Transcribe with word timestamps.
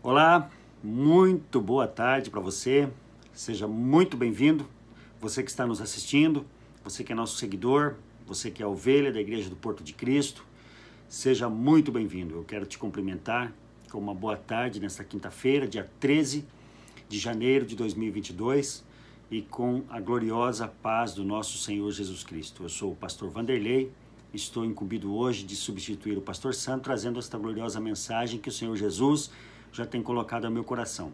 Olá, 0.00 0.48
muito 0.80 1.60
boa 1.60 1.88
tarde 1.88 2.30
para 2.30 2.38
você. 2.38 2.88
Seja 3.32 3.66
muito 3.66 4.16
bem-vindo. 4.16 4.64
Você 5.20 5.42
que 5.42 5.50
está 5.50 5.66
nos 5.66 5.80
assistindo, 5.80 6.46
você 6.84 7.02
que 7.02 7.10
é 7.10 7.16
nosso 7.16 7.36
seguidor, 7.36 7.96
você 8.24 8.48
que 8.48 8.62
é 8.62 8.66
ovelha 8.66 9.12
da 9.12 9.20
Igreja 9.20 9.50
do 9.50 9.56
Porto 9.56 9.82
de 9.82 9.92
Cristo, 9.92 10.44
seja 11.08 11.48
muito 11.48 11.90
bem-vindo. 11.90 12.36
Eu 12.36 12.44
quero 12.44 12.64
te 12.64 12.78
cumprimentar 12.78 13.52
com 13.90 13.98
uma 13.98 14.14
boa 14.14 14.36
tarde 14.36 14.78
nesta 14.78 15.02
quinta-feira, 15.02 15.66
dia 15.66 15.90
13 15.98 16.46
de 17.08 17.18
janeiro 17.18 17.66
de 17.66 17.74
2022 17.74 18.84
e 19.32 19.42
com 19.42 19.82
a 19.88 19.98
gloriosa 20.00 20.68
paz 20.68 21.12
do 21.12 21.24
nosso 21.24 21.58
Senhor 21.58 21.90
Jesus 21.90 22.22
Cristo. 22.22 22.62
Eu 22.62 22.68
sou 22.68 22.92
o 22.92 22.96
pastor 22.96 23.30
Vanderlei, 23.30 23.90
estou 24.32 24.64
incumbido 24.64 25.12
hoje 25.12 25.42
de 25.42 25.56
substituir 25.56 26.16
o 26.16 26.22
pastor 26.22 26.54
Santo, 26.54 26.84
trazendo 26.84 27.18
esta 27.18 27.36
gloriosa 27.36 27.80
mensagem 27.80 28.38
que 28.38 28.48
o 28.48 28.52
Senhor 28.52 28.76
Jesus 28.76 29.32
já 29.72 29.86
tem 29.86 30.02
colocado 30.02 30.44
ao 30.44 30.50
meu 30.50 30.64
coração. 30.64 31.12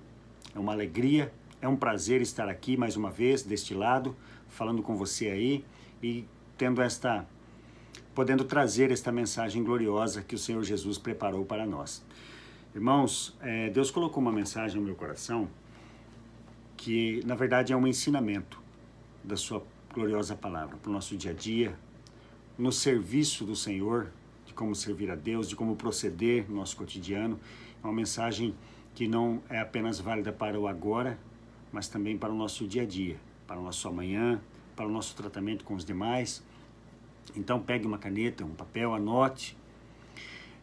É 0.55 0.59
uma 0.59 0.73
alegria, 0.73 1.33
é 1.61 1.69
um 1.69 1.77
prazer 1.77 2.21
estar 2.21 2.49
aqui 2.49 2.77
mais 2.77 2.97
uma 2.97 3.11
vez, 3.11 3.43
deste 3.43 3.75
lado, 3.75 4.17
falando 4.49 4.83
com 4.83 4.97
você 4.97 5.29
aí 5.29 5.65
e 6.03 6.25
tendo 6.57 6.81
esta 6.83 7.27
podendo 8.15 8.45
trazer 8.45 8.93
esta 8.93 9.11
mensagem 9.11 9.65
gloriosa 9.65 10.23
que 10.23 10.37
o 10.37 10.39
Senhor 10.39 10.63
Jesus 10.63 10.99
preparou 10.99 11.45
para 11.45 11.67
nós. 11.67 12.05
Irmãos, 12.73 13.37
é, 13.41 13.71
Deus 13.71 13.91
colocou 13.91 14.23
uma 14.23 14.33
mensagem 14.33 14.81
no 14.81 14.87
meu 14.87 14.95
coração 14.95 15.49
que, 16.77 17.23
na 17.25 17.35
verdade, 17.35 17.73
é 17.73 17.77
um 17.77 17.87
ensinamento 17.87 18.61
da 19.23 19.37
Sua 19.37 19.65
gloriosa 19.93 20.35
palavra 20.35 20.77
para 20.77 20.91
o 20.91 20.93
nosso 20.93 21.17
dia 21.17 21.31
a 21.31 21.35
dia, 21.35 21.77
no 22.59 22.71
serviço 22.71 23.45
do 23.45 23.57
Senhor, 23.57 24.13
de 24.45 24.53
como 24.53 24.75
servir 24.75 25.11
a 25.11 25.15
Deus, 25.15 25.49
de 25.49 25.57
como 25.57 25.77
proceder 25.77 26.49
no 26.49 26.57
nosso 26.57 26.77
cotidiano. 26.77 27.39
Uma 27.85 27.93
mensagem 27.93 28.55
que 28.95 29.07
não 29.07 29.43
é 29.51 29.61
apenas 29.61 30.01
válida 30.01 30.33
para 30.33 30.59
o 30.59 30.67
agora, 30.67 31.19
mas 31.71 31.87
também 31.87 32.17
para 32.17 32.33
o 32.33 32.35
nosso 32.35 32.67
dia 32.67 32.81
a 32.81 32.87
dia, 32.87 33.19
para 33.47 33.61
o 33.61 33.63
nosso 33.63 33.87
amanhã, 33.87 34.41
para 34.75 34.87
o 34.87 34.91
nosso 34.91 35.15
tratamento 35.15 35.65
com 35.65 35.75
os 35.75 35.85
demais. 35.85 36.43
Então 37.37 37.61
pegue 37.61 37.87
uma 37.87 37.99
caneta, 37.99 38.43
um 38.43 38.55
papel, 38.55 38.95
anote. 38.95 39.55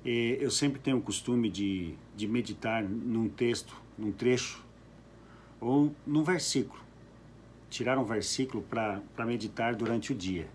Eu 0.04 0.50
sempre 0.50 0.80
tenho 0.80 0.98
o 0.98 1.02
costume 1.02 1.48
de, 1.48 1.94
de 2.16 2.28
meditar 2.28 2.84
num 2.84 3.30
texto, 3.30 3.80
num 3.96 4.12
trecho 4.12 4.66
ou 5.60 5.94
num 6.08 6.24
versículo. 6.24 6.82
Tirar 7.70 8.00
um 8.00 8.04
versículo 8.04 8.64
para 8.64 9.26
meditar 9.28 9.76
durante 9.76 10.12
o 10.12 10.16
dia. 10.16 10.50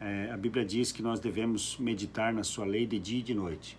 É, 0.00 0.30
a 0.32 0.36
Bíblia 0.38 0.64
diz 0.64 0.92
que 0.92 1.02
nós 1.02 1.20
devemos 1.20 1.76
meditar 1.76 2.32
na 2.32 2.42
sua 2.42 2.64
lei 2.64 2.86
de 2.86 2.98
dia 2.98 3.18
e 3.18 3.22
de 3.22 3.34
noite. 3.34 3.78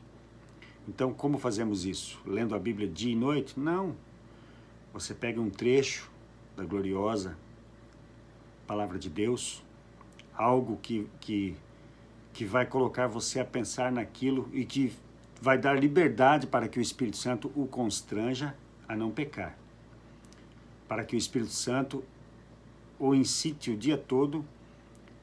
Então, 0.88 1.13
como 1.13 1.38
fazemos 1.38 1.85
isso? 1.85 2.19
Lendo 2.25 2.55
a 2.55 2.59
Bíblia 2.59 2.88
dia 2.88 3.11
e 3.11 3.16
noite? 3.16 3.59
Não. 3.59 3.95
Você 4.94 5.13
pega 5.13 5.39
um 5.39 5.49
trecho 5.49 6.09
da 6.55 6.63
gloriosa 6.63 7.38
palavra 8.66 8.99
de 8.99 9.09
Deus, 9.09 9.63
algo 10.36 10.77
que, 10.77 11.08
que, 11.19 11.55
que 12.33 12.45
vai 12.45 12.66
colocar 12.66 13.08
você 13.08 13.39
a 13.39 13.45
pensar 13.45 13.91
naquilo 13.91 14.47
e 14.53 14.63
que 14.63 14.94
vai 15.41 15.58
dar 15.58 15.80
liberdade 15.80 16.45
para 16.45 16.67
que 16.67 16.80
o 16.80 16.81
Espírito 16.81 17.17
Santo 17.17 17.52
o 17.55 17.66
constranja 17.66 18.55
a 18.88 18.95
não 18.95 19.09
pecar. 19.09 19.58
Para 20.88 21.03
que 21.03 21.16
o 21.16 21.17
Espírito 21.17 21.52
Santo 21.52 22.03
o 22.99 23.16
incite 23.16 23.71
o 23.71 23.77
dia 23.77 23.97
todo 23.97 24.45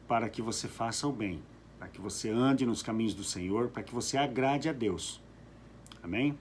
para 0.08 0.28
que 0.28 0.41
você 0.41 0.66
faça 0.68 1.06
o 1.06 1.12
bem, 1.12 1.42
para 1.78 1.88
que 1.88 2.00
você 2.00 2.30
ande 2.30 2.64
nos 2.64 2.82
caminhos 2.82 3.14
do 3.14 3.24
Senhor, 3.24 3.68
para 3.68 3.82
que 3.82 3.94
você 3.94 4.16
agrade 4.16 4.68
a 4.68 4.72
Deus. 4.72 5.20
Amém? 6.06 6.38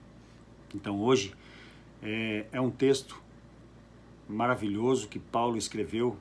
Então 0.72 1.00
hoje 1.00 1.34
é, 2.00 2.46
é 2.52 2.60
um 2.60 2.70
texto 2.70 3.20
maravilhoso 4.28 5.08
que 5.08 5.18
Paulo 5.18 5.56
escreveu 5.56 6.16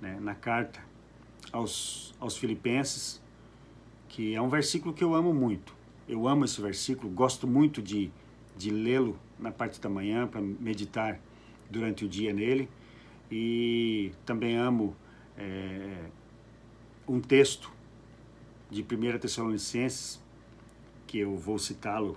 né, 0.00 0.16
na 0.20 0.32
carta 0.32 0.80
aos, 1.50 2.14
aos 2.20 2.36
Filipenses, 2.36 3.20
que 4.08 4.32
é 4.32 4.40
um 4.40 4.48
versículo 4.48 4.94
que 4.94 5.02
eu 5.02 5.12
amo 5.12 5.34
muito. 5.34 5.74
Eu 6.08 6.28
amo 6.28 6.44
esse 6.44 6.60
versículo, 6.60 7.12
gosto 7.12 7.48
muito 7.48 7.82
de, 7.82 8.12
de 8.56 8.70
lê-lo 8.70 9.18
na 9.40 9.50
parte 9.50 9.80
da 9.80 9.88
manhã 9.88 10.28
para 10.28 10.40
meditar 10.40 11.18
durante 11.68 12.04
o 12.04 12.08
dia 12.08 12.32
nele. 12.32 12.68
E 13.28 14.12
também 14.24 14.56
amo 14.56 14.94
é, 15.36 16.04
um 17.08 17.20
texto 17.20 17.72
de 18.70 18.82
1 18.82 19.18
Tessalonicenses, 19.18 20.22
que 21.08 21.18
eu 21.18 21.36
vou 21.36 21.58
citá-lo 21.58 22.16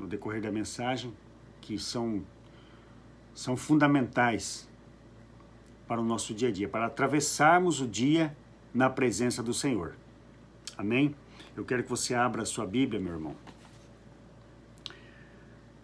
no 0.00 0.08
decorrer 0.08 0.40
da 0.40 0.50
mensagem, 0.50 1.12
que 1.60 1.78
são, 1.78 2.24
são 3.34 3.54
fundamentais 3.54 4.66
para 5.86 6.00
o 6.00 6.04
nosso 6.04 6.32
dia 6.32 6.48
a 6.48 6.52
dia, 6.52 6.68
para 6.68 6.86
atravessarmos 6.86 7.80
o 7.80 7.86
dia 7.86 8.34
na 8.72 8.88
presença 8.88 9.42
do 9.42 9.52
Senhor. 9.52 9.94
Amém? 10.76 11.14
Eu 11.54 11.64
quero 11.64 11.82
que 11.82 11.90
você 11.90 12.14
abra 12.14 12.42
a 12.42 12.46
sua 12.46 12.66
Bíblia, 12.66 12.98
meu 12.98 13.12
irmão. 13.12 13.36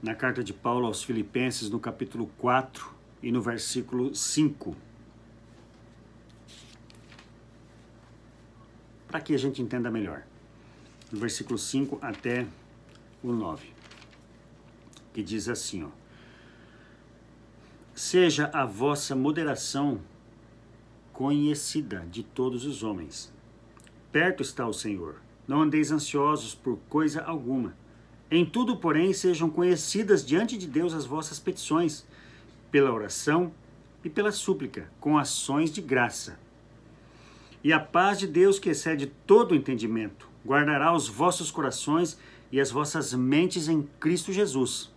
Na 0.03 0.15
carta 0.15 0.43
de 0.43 0.53
Paulo 0.53 0.87
aos 0.87 1.03
Filipenses, 1.03 1.69
no 1.69 1.79
capítulo 1.79 2.31
4 2.39 2.95
e 3.23 3.31
no 3.31 3.43
versículo 3.43 4.15
5. 4.15 4.75
Para 9.09 9.21
que 9.21 9.35
a 9.35 9.39
gente 9.39 9.61
entenda 9.61 9.91
melhor. 9.91 10.23
No 11.13 11.19
versículo 11.19 11.59
5 11.59 11.99
até 12.01 12.47
o 13.23 13.33
9. 13.33 13.76
Que 15.17 15.23
diz 15.23 15.49
assim, 15.49 15.83
ó 15.83 15.89
seja 17.97 18.51
a 18.53 18.67
vossa 18.67 19.17
moderação 19.17 20.03
conhecida 21.15 22.07
de 22.11 22.23
todos 22.23 22.67
os 22.67 22.83
homens. 22.83 23.33
Perto 24.13 24.43
está 24.43 24.69
o 24.69 24.73
Senhor. 24.75 25.17
Não 25.49 25.63
andeis 25.63 25.91
ansiosos 25.91 26.55
por 26.55 26.79
coisa 26.91 27.23
alguma. 27.23 27.75
Em 28.31 28.45
tudo, 28.45 28.77
porém, 28.77 29.15
sejam 29.15 29.49
conhecidas 29.49 30.27
diante 30.27 30.59
de 30.59 30.67
Deus 30.67 30.93
as 30.93 31.07
vossas 31.07 31.39
petições, 31.39 32.07
pela 32.71 32.93
oração 32.93 33.51
e 34.05 34.11
pela 34.11 34.31
súplica, 34.31 34.91
com 35.01 35.17
ações 35.17 35.71
de 35.71 35.81
graça. 35.81 36.39
E 37.65 37.73
a 37.73 37.81
paz 37.81 38.19
de 38.19 38.27
Deus, 38.27 38.59
que 38.59 38.69
excede 38.69 39.07
todo 39.27 39.53
o 39.53 39.55
entendimento, 39.55 40.29
guardará 40.45 40.95
os 40.95 41.09
vossos 41.09 41.51
corações 41.51 42.19
e 42.53 42.61
as 42.61 42.71
vossas 42.71 43.15
mentes 43.15 43.69
em 43.69 43.89
Cristo 43.99 44.33
Jesus. 44.33 44.95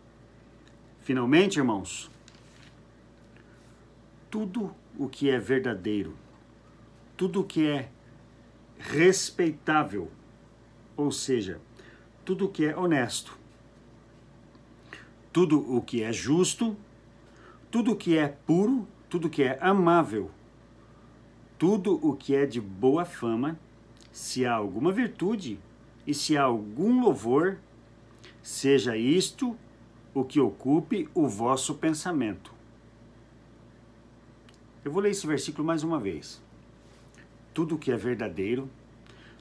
Finalmente, 1.10 1.58
irmãos, 1.58 2.08
tudo 4.30 4.76
o 4.96 5.10
que 5.10 5.28
é 5.28 5.40
verdadeiro, 5.40 6.16
tudo 7.18 7.42
o 7.42 7.44
que 7.44 7.66
é 7.66 7.90
respeitável, 8.78 10.12
ou 10.96 11.12
seja, 11.12 11.60
tudo 12.24 12.46
o 12.46 12.48
que 12.48 12.64
é 12.64 12.78
honesto, 12.78 13.36
tudo 15.34 15.76
o 15.76 15.82
que 15.82 16.04
é 16.04 16.14
justo, 16.14 16.78
tudo 17.72 17.94
o 17.94 17.96
que 17.96 18.16
é 18.16 18.28
puro, 18.28 18.88
tudo 19.10 19.30
o 19.30 19.32
que 19.32 19.42
é 19.42 19.58
amável, 19.62 20.30
tudo 21.58 22.00
o 22.08 22.16
que 22.16 22.36
é 22.36 22.46
de 22.46 22.62
boa 22.62 23.04
fama, 23.04 23.60
se 24.12 24.46
há 24.46 24.54
alguma 24.54 24.92
virtude 24.92 25.60
e 26.06 26.14
se 26.14 26.38
há 26.38 26.44
algum 26.44 27.02
louvor, 27.02 27.58
seja 28.44 28.96
isto 28.96 29.58
o 30.14 30.24
que 30.24 30.40
ocupe 30.40 31.08
o 31.14 31.28
vosso 31.28 31.76
pensamento. 31.76 32.54
Eu 34.84 34.92
vou 34.92 35.02
ler 35.02 35.12
esse 35.12 35.28
versículo 35.28 35.66
mais 35.66 35.84
uma 35.84 36.00
vez. 36.00 36.42
Tudo 37.54 37.78
que 37.78 37.92
é 37.92 37.98
verdadeiro, 37.98 38.70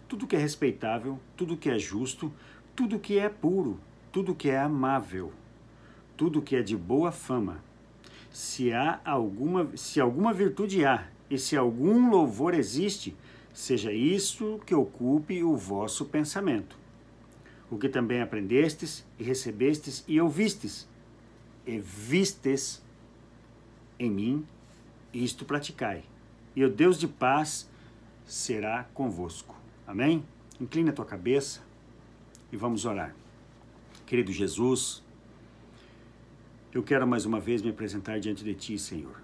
tudo 0.09 0.27
que 0.27 0.37
é 0.37 0.39
respeitável, 0.39 1.19
tudo 1.37 1.57
que 1.57 1.71
é 1.71 1.79
justo, 1.79 2.33
tudo 2.75 2.99
que 2.99 3.19
é 3.19 3.29
puro, 3.29 3.79
tudo 4.11 4.35
que 4.35 4.49
é 4.49 4.59
amável, 4.59 5.33
tudo 6.17 6.43
que 6.43 6.57
é 6.57 6.63
de 6.63 6.77
boa 6.77 7.13
fama. 7.13 7.63
Se 8.31 8.73
há 8.73 9.01
alguma, 9.05 9.77
se 9.77 10.01
alguma 10.01 10.33
virtude 10.33 10.85
há 10.85 11.09
e 11.31 11.39
se 11.39 11.57
algum 11.57 12.11
louvor 12.11 12.55
existe, 12.55 13.17
seja 13.53 13.93
isso 13.93 14.61
que 14.65 14.75
ocupe 14.75 15.43
o 15.43 15.57
vosso 15.57 16.05
pensamento. 16.07 16.78
O 17.71 17.77
que 17.79 17.89
também 17.89 18.21
aprendestes 18.23 19.05
e 19.19 19.25
recebestes 19.25 20.05
e 20.09 20.21
ouvistes 20.21 20.89
e 21.67 21.79
vistes 21.79 22.83
em 23.99 24.11
mim 24.11 24.47
isto 25.13 25.45
praticai, 25.45 26.05
e 26.55 26.65
o 26.65 26.71
Deus 26.71 26.99
de 26.99 27.09
paz 27.09 27.69
será 28.27 28.85
convosco. 28.95 29.57
Amém? 29.87 30.25
Inclina 30.61 30.91
a 30.91 30.95
tua 30.95 31.05
cabeça 31.05 31.63
e 32.53 32.57
vamos 32.57 32.85
orar. 32.85 33.15
Querido 34.07 34.33
Jesus, 34.33 35.03
eu 36.73 36.83
quero 36.83 37.07
mais 37.07 37.25
uma 37.25 37.41
vez 37.41 37.63
me 37.63 37.71
apresentar 37.71 38.21
diante 38.21 38.45
de 38.45 38.55
ti, 38.55 38.79
Senhor. 38.79 39.21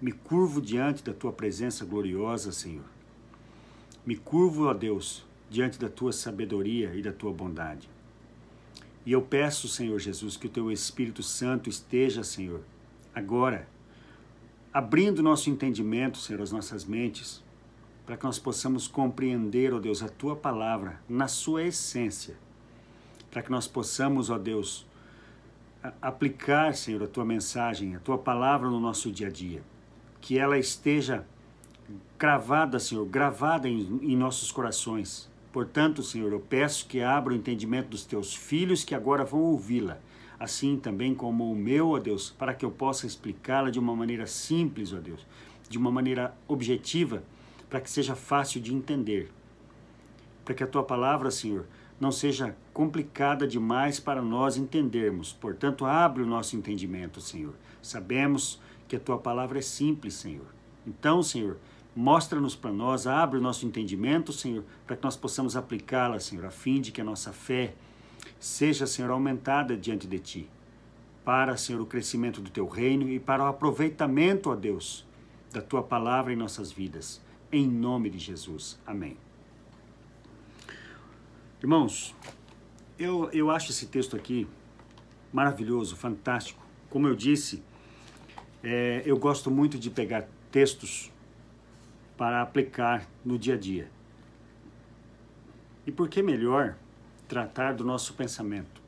Me 0.00 0.12
curvo 0.12 0.60
diante 0.60 1.02
da 1.02 1.12
tua 1.12 1.32
presença 1.32 1.84
gloriosa, 1.84 2.52
Senhor. 2.52 2.84
Me 4.06 4.16
curvo, 4.16 4.66
ó 4.66 4.74
Deus, 4.74 5.26
diante 5.50 5.78
da 5.78 5.88
tua 5.88 6.12
sabedoria 6.12 6.94
e 6.94 7.02
da 7.02 7.12
tua 7.12 7.32
bondade. 7.32 7.88
E 9.04 9.12
eu 9.12 9.22
peço, 9.22 9.68
Senhor 9.68 9.98
Jesus, 9.98 10.36
que 10.36 10.46
o 10.46 10.50
teu 10.50 10.70
Espírito 10.70 11.22
Santo 11.22 11.70
esteja, 11.70 12.22
Senhor, 12.22 12.60
agora, 13.14 13.68
abrindo 14.72 15.22
nosso 15.22 15.48
entendimento, 15.48 16.18
Senhor, 16.18 16.42
as 16.42 16.52
nossas 16.52 16.84
mentes, 16.84 17.42
para 18.04 18.16
que 18.16 18.24
nós 18.24 18.38
possamos 18.38 18.86
compreender, 18.86 19.72
ó 19.72 19.78
Deus, 19.78 20.02
a 20.02 20.08
tua 20.08 20.36
palavra 20.36 21.00
na 21.08 21.28
sua 21.28 21.62
essência, 21.62 22.36
para 23.30 23.42
que 23.42 23.50
nós 23.50 23.66
possamos, 23.66 24.30
ó 24.30 24.38
Deus, 24.38 24.86
aplicar, 26.02 26.74
Senhor, 26.74 27.02
a 27.02 27.06
tua 27.06 27.24
mensagem, 27.24 27.96
a 27.96 28.00
tua 28.00 28.18
palavra 28.18 28.68
no 28.68 28.80
nosso 28.80 29.10
dia 29.10 29.28
a 29.28 29.30
dia, 29.30 29.62
que 30.20 30.38
ela 30.38 30.58
esteja 30.58 31.26
cravada, 32.16 32.78
Senhor, 32.78 33.06
gravada 33.06 33.68
em, 33.68 33.98
em 34.02 34.16
nossos 34.16 34.52
corações. 34.52 35.30
Portanto, 35.52 36.02
Senhor, 36.02 36.32
eu 36.32 36.40
peço 36.40 36.86
que 36.86 37.00
abra 37.00 37.32
o 37.32 37.36
entendimento 37.36 37.88
dos 37.88 38.04
teus 38.04 38.34
filhos 38.34 38.84
que 38.84 38.94
agora 38.94 39.24
vão 39.24 39.40
ouvi-la, 39.40 39.98
assim 40.38 40.76
também 40.76 41.14
como 41.14 41.50
o 41.50 41.56
meu, 41.56 41.90
ó 41.90 41.98
Deus, 41.98 42.30
para 42.30 42.54
que 42.54 42.64
eu 42.64 42.70
possa 42.70 43.06
explicá-la 43.06 43.70
de 43.70 43.78
uma 43.78 43.96
maneira 43.96 44.26
simples, 44.26 44.92
ó 44.92 44.98
Deus, 44.98 45.26
de 45.68 45.78
uma 45.78 45.90
maneira 45.90 46.36
objetiva, 46.46 47.22
para 47.68 47.80
que 47.80 47.90
seja 47.90 48.14
fácil 48.14 48.60
de 48.60 48.74
entender. 48.74 49.30
Para 50.44 50.54
que 50.54 50.62
a 50.62 50.66
tua 50.66 50.82
palavra, 50.82 51.30
Senhor, 51.30 51.66
não 52.00 52.12
seja 52.12 52.56
complicada 52.72 53.46
demais 53.46 53.98
para 53.98 54.22
nós 54.22 54.56
entendermos. 54.56 55.32
Portanto, 55.32 55.84
abre 55.84 56.22
o 56.22 56.26
nosso 56.26 56.56
entendimento, 56.56 57.20
Senhor. 57.20 57.54
Sabemos 57.82 58.60
que 58.86 58.96
a 58.96 59.00
tua 59.00 59.18
palavra 59.18 59.58
é 59.58 59.62
simples, 59.62 60.14
Senhor. 60.14 60.46
Então, 60.86 61.22
Senhor, 61.22 61.58
mostra-nos 61.98 62.54
para 62.54 62.72
nós, 62.72 63.08
abre 63.08 63.38
o 63.38 63.42
nosso 63.42 63.66
entendimento, 63.66 64.32
Senhor, 64.32 64.62
para 64.86 64.94
que 64.94 65.02
nós 65.02 65.16
possamos 65.16 65.56
aplicá-la, 65.56 66.20
Senhor, 66.20 66.46
a 66.46 66.50
fim 66.50 66.80
de 66.80 66.92
que 66.92 67.00
a 67.00 67.04
nossa 67.04 67.32
fé 67.32 67.74
seja, 68.38 68.86
Senhor, 68.86 69.10
aumentada 69.10 69.76
diante 69.76 70.06
de 70.06 70.20
ti. 70.20 70.50
Para, 71.24 71.56
Senhor, 71.56 71.80
o 71.80 71.86
crescimento 71.86 72.40
do 72.40 72.50
teu 72.50 72.68
reino 72.68 73.08
e 73.08 73.18
para 73.18 73.42
o 73.42 73.46
aproveitamento, 73.48 74.48
ó 74.48 74.54
Deus, 74.54 75.04
da 75.52 75.60
tua 75.60 75.82
palavra 75.82 76.32
em 76.32 76.36
nossas 76.36 76.70
vidas. 76.70 77.20
Em 77.50 77.66
nome 77.66 78.10
de 78.10 78.18
Jesus. 78.20 78.78
Amém. 78.86 79.16
Irmãos, 81.60 82.14
eu, 82.96 83.28
eu 83.32 83.50
acho 83.50 83.72
esse 83.72 83.86
texto 83.86 84.14
aqui 84.14 84.46
maravilhoso, 85.32 85.96
fantástico. 85.96 86.64
Como 86.88 87.08
eu 87.08 87.16
disse, 87.16 87.60
é, 88.62 89.02
eu 89.04 89.18
gosto 89.18 89.50
muito 89.50 89.76
de 89.76 89.90
pegar 89.90 90.28
textos 90.52 91.10
para 92.18 92.42
aplicar 92.42 93.08
no 93.24 93.38
dia 93.38 93.54
a 93.54 93.56
dia. 93.56 93.88
E 95.86 95.92
por 95.92 96.08
que 96.08 96.20
melhor 96.20 96.76
tratar 97.28 97.72
do 97.72 97.84
nosso 97.84 98.12
pensamento? 98.14 98.82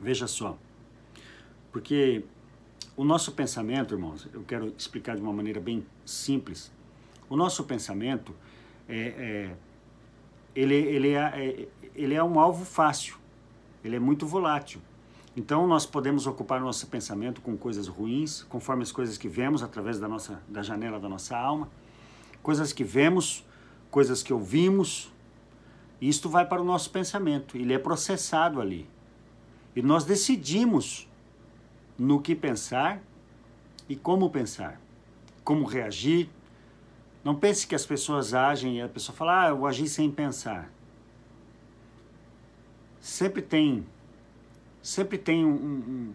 Veja 0.00 0.28
só, 0.28 0.56
porque 1.72 2.24
o 2.96 3.04
nosso 3.04 3.32
pensamento, 3.32 3.94
irmãos, 3.94 4.28
eu 4.32 4.44
quero 4.44 4.72
explicar 4.78 5.16
de 5.16 5.22
uma 5.22 5.32
maneira 5.32 5.60
bem 5.60 5.84
simples. 6.04 6.72
O 7.28 7.36
nosso 7.36 7.64
pensamento 7.64 8.34
é, 8.88 8.98
é 8.98 9.56
ele, 10.54 10.74
ele, 10.74 11.10
é, 11.12 11.18
é, 11.18 11.68
ele 11.94 12.14
é 12.14 12.22
um 12.22 12.38
alvo 12.38 12.64
fácil, 12.64 13.18
ele 13.84 13.96
é 13.96 14.00
muito 14.00 14.26
volátil. 14.26 14.80
Então 15.36 15.66
nós 15.66 15.84
podemos 15.84 16.26
ocupar 16.26 16.60
nosso 16.62 16.86
pensamento 16.86 17.42
com 17.42 17.58
coisas 17.58 17.86
ruins, 17.86 18.42
conforme 18.44 18.82
as 18.82 18.90
coisas 18.90 19.18
que 19.18 19.28
vemos 19.28 19.62
através 19.62 20.00
da 20.00 20.08
nossa 20.08 20.42
da 20.48 20.62
janela 20.62 20.98
da 20.98 21.10
nossa 21.10 21.36
alma, 21.36 21.68
coisas 22.42 22.72
que 22.72 22.82
vemos, 22.82 23.44
coisas 23.90 24.22
que 24.22 24.32
ouvimos. 24.32 25.12
Isto 26.00 26.30
vai 26.30 26.46
para 26.46 26.62
o 26.62 26.64
nosso 26.64 26.90
pensamento, 26.90 27.56
ele 27.56 27.74
é 27.74 27.78
processado 27.78 28.60
ali. 28.62 28.88
E 29.74 29.82
nós 29.82 30.04
decidimos 30.04 31.06
no 31.98 32.20
que 32.20 32.34
pensar 32.34 33.02
e 33.88 33.94
como 33.94 34.30
pensar, 34.30 34.80
como 35.44 35.66
reagir, 35.66 36.30
não 37.22 37.34
pense 37.34 37.66
que 37.66 37.74
as 37.74 37.84
pessoas 37.84 38.32
agem 38.32 38.78
e 38.78 38.82
a 38.82 38.88
pessoa 38.88 39.14
fala, 39.14 39.44
ah, 39.44 39.48
eu 39.48 39.66
agi 39.66 39.88
sem 39.88 40.10
pensar. 40.10 40.70
Sempre 43.00 43.42
tem, 43.42 43.86
sempre 44.86 45.18
tem 45.18 45.44
um, 45.44 45.50
um, 45.52 46.14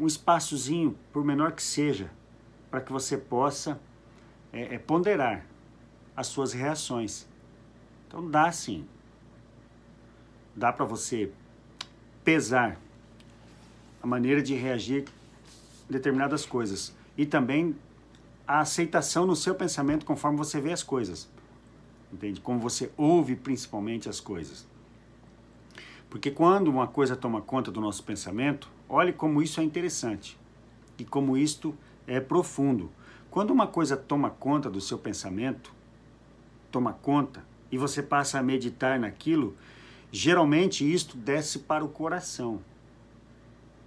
um 0.00 0.06
espaçozinho, 0.06 0.96
por 1.12 1.24
menor 1.24 1.50
que 1.50 1.62
seja, 1.62 2.08
para 2.70 2.80
que 2.80 2.92
você 2.92 3.18
possa 3.18 3.80
é, 4.52 4.76
é, 4.76 4.78
ponderar 4.78 5.44
as 6.16 6.28
suas 6.28 6.52
reações. 6.52 7.26
Então 8.06 8.30
dá 8.30 8.52
sim. 8.52 8.86
Dá 10.54 10.72
para 10.72 10.84
você 10.84 11.32
pesar 12.22 12.78
a 14.00 14.06
maneira 14.06 14.40
de 14.40 14.54
reagir 14.54 15.04
a 15.88 15.92
determinadas 15.92 16.46
coisas. 16.46 16.94
E 17.18 17.26
também 17.26 17.76
a 18.46 18.60
aceitação 18.60 19.26
no 19.26 19.34
seu 19.34 19.56
pensamento 19.56 20.06
conforme 20.06 20.38
você 20.38 20.60
vê 20.60 20.70
as 20.72 20.84
coisas. 20.84 21.28
Entende? 22.12 22.40
Como 22.40 22.60
você 22.60 22.92
ouve 22.96 23.34
principalmente 23.34 24.08
as 24.08 24.20
coisas. 24.20 24.70
Porque 26.12 26.30
quando 26.30 26.68
uma 26.68 26.86
coisa 26.86 27.16
toma 27.16 27.40
conta 27.40 27.70
do 27.70 27.80
nosso 27.80 28.04
pensamento, 28.04 28.68
olhe 28.86 29.14
como 29.14 29.40
isso 29.40 29.62
é 29.62 29.64
interessante 29.64 30.38
e 30.98 31.06
como 31.06 31.38
isto 31.38 31.74
é 32.06 32.20
profundo. 32.20 32.90
Quando 33.30 33.50
uma 33.50 33.66
coisa 33.66 33.96
toma 33.96 34.28
conta 34.28 34.68
do 34.68 34.78
seu 34.78 34.98
pensamento, 34.98 35.72
toma 36.70 36.92
conta, 36.92 37.42
e 37.70 37.78
você 37.78 38.02
passa 38.02 38.38
a 38.38 38.42
meditar 38.42 39.00
naquilo, 39.00 39.56
geralmente 40.10 40.84
isto 40.84 41.16
desce 41.16 41.60
para 41.60 41.82
o 41.82 41.88
coração. 41.88 42.60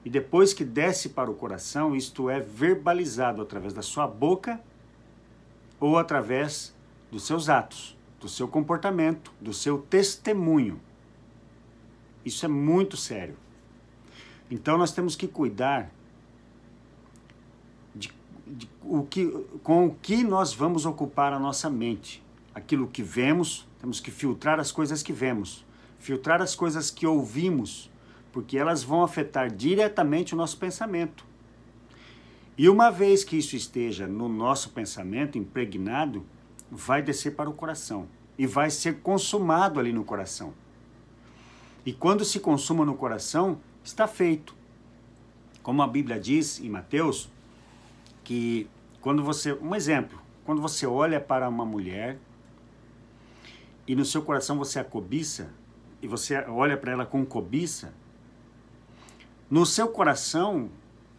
E 0.03 0.09
depois 0.09 0.51
que 0.51 0.65
desce 0.65 1.09
para 1.09 1.29
o 1.29 1.35
coração, 1.35 1.95
isto 1.95 2.27
é 2.27 2.39
verbalizado 2.39 3.39
através 3.39 3.71
da 3.71 3.83
sua 3.83 4.07
boca 4.07 4.59
ou 5.79 5.95
através 5.95 6.73
dos 7.11 7.21
seus 7.21 7.49
atos, 7.49 7.95
do 8.19 8.27
seu 8.27 8.47
comportamento, 8.47 9.31
do 9.39 9.53
seu 9.53 9.77
testemunho. 9.77 10.81
Isso 12.25 12.45
é 12.45 12.49
muito 12.49 12.97
sério. 12.97 13.37
Então 14.49 14.77
nós 14.77 14.91
temos 14.91 15.15
que 15.15 15.27
cuidar 15.27 15.91
de, 17.93 18.11
de, 18.45 18.69
o 18.83 19.03
que, 19.03 19.27
com 19.63 19.87
o 19.87 19.95
que 19.95 20.23
nós 20.23 20.53
vamos 20.53 20.85
ocupar 20.85 21.31
a 21.31 21.39
nossa 21.39 21.69
mente. 21.69 22.23
Aquilo 22.53 22.87
que 22.87 23.03
vemos, 23.03 23.67
temos 23.79 23.99
que 23.99 24.11
filtrar 24.11 24.59
as 24.59 24.71
coisas 24.71 25.03
que 25.03 25.13
vemos, 25.13 25.65
filtrar 25.99 26.41
as 26.41 26.55
coisas 26.55 26.89
que 26.89 27.05
ouvimos 27.05 27.91
porque 28.35 28.57
elas 28.57 28.83
vão 28.83 29.01
afetar 29.01 29.49
diretamente 29.49 30.33
o 30.33 30.37
nosso 30.37 30.57
pensamento. 30.57 31.25
E 32.57 32.67
uma 32.67 32.89
vez 32.89 33.23
que 33.23 33.37
isso 33.37 33.55
esteja 33.55 34.07
no 34.07 34.27
nosso 34.27 34.71
pensamento 34.71 35.37
impregnado, 35.37 36.25
vai 36.69 37.01
descer 37.01 37.33
para 37.33 37.49
o 37.49 37.53
coração 37.53 38.09
e 38.37 38.45
vai 38.45 38.69
ser 38.69 38.99
consumado 38.99 39.79
ali 39.79 39.93
no 39.93 40.03
coração. 40.03 40.53
E 41.85 41.93
quando 41.93 42.25
se 42.25 42.39
consuma 42.39 42.83
no 42.83 42.95
coração, 42.95 43.59
está 43.83 44.07
feito. 44.07 44.55
Como 45.61 45.81
a 45.81 45.87
Bíblia 45.87 46.19
diz 46.19 46.59
em 46.59 46.69
Mateus, 46.69 47.29
que 48.23 48.67
quando 49.01 49.23
você, 49.23 49.53
um 49.53 49.75
exemplo, 49.75 50.19
quando 50.43 50.61
você 50.61 50.87
olha 50.87 51.21
para 51.21 51.47
uma 51.47 51.65
mulher 51.65 52.17
e 53.87 53.95
no 53.95 54.03
seu 54.03 54.21
coração 54.23 54.57
você 54.57 54.79
a 54.79 54.83
cobiça, 54.83 55.53
e 56.01 56.07
você 56.07 56.37
olha 56.47 56.77
para 56.77 56.91
ela 56.91 57.05
com 57.05 57.25
cobiça, 57.25 57.93
no 59.49 59.65
seu 59.65 59.87
coração, 59.87 60.69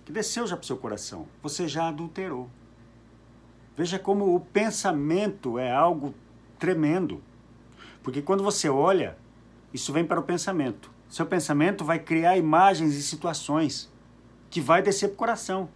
que 0.04 0.12
desceu 0.12 0.46
já 0.46 0.56
para 0.56 0.64
o 0.64 0.66
seu 0.66 0.76
coração, 0.76 1.26
você 1.42 1.66
já 1.68 1.88
adulterou. 1.88 2.50
Veja 3.76 3.98
como 3.98 4.34
o 4.34 4.40
pensamento 4.40 5.58
é 5.58 5.70
algo 5.70 6.14
tremendo. 6.58 7.22
Porque 8.02 8.22
quando 8.22 8.42
você 8.42 8.68
olha, 8.68 9.16
isso 9.76 9.92
vem 9.92 10.04
para 10.04 10.18
o 10.18 10.22
pensamento. 10.22 10.90
Seu 11.08 11.24
pensamento 11.24 11.84
vai 11.84 11.98
criar 11.98 12.36
imagens 12.36 12.94
e 12.94 13.02
situações 13.02 13.92
que 14.50 14.60
vai 14.60 14.82
descer 14.82 15.08
para 15.08 15.14
o 15.14 15.18
coração. 15.18 15.68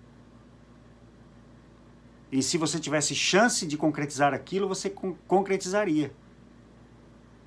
E 2.33 2.43
se 2.43 2.59
você 2.59 2.81
tivesse 2.81 3.15
chance 3.15 3.67
de 3.67 3.77
concretizar 3.77 4.33
aquilo, 4.35 4.67
você 4.67 4.89
con 4.89 5.15
concretizaria. 5.27 6.13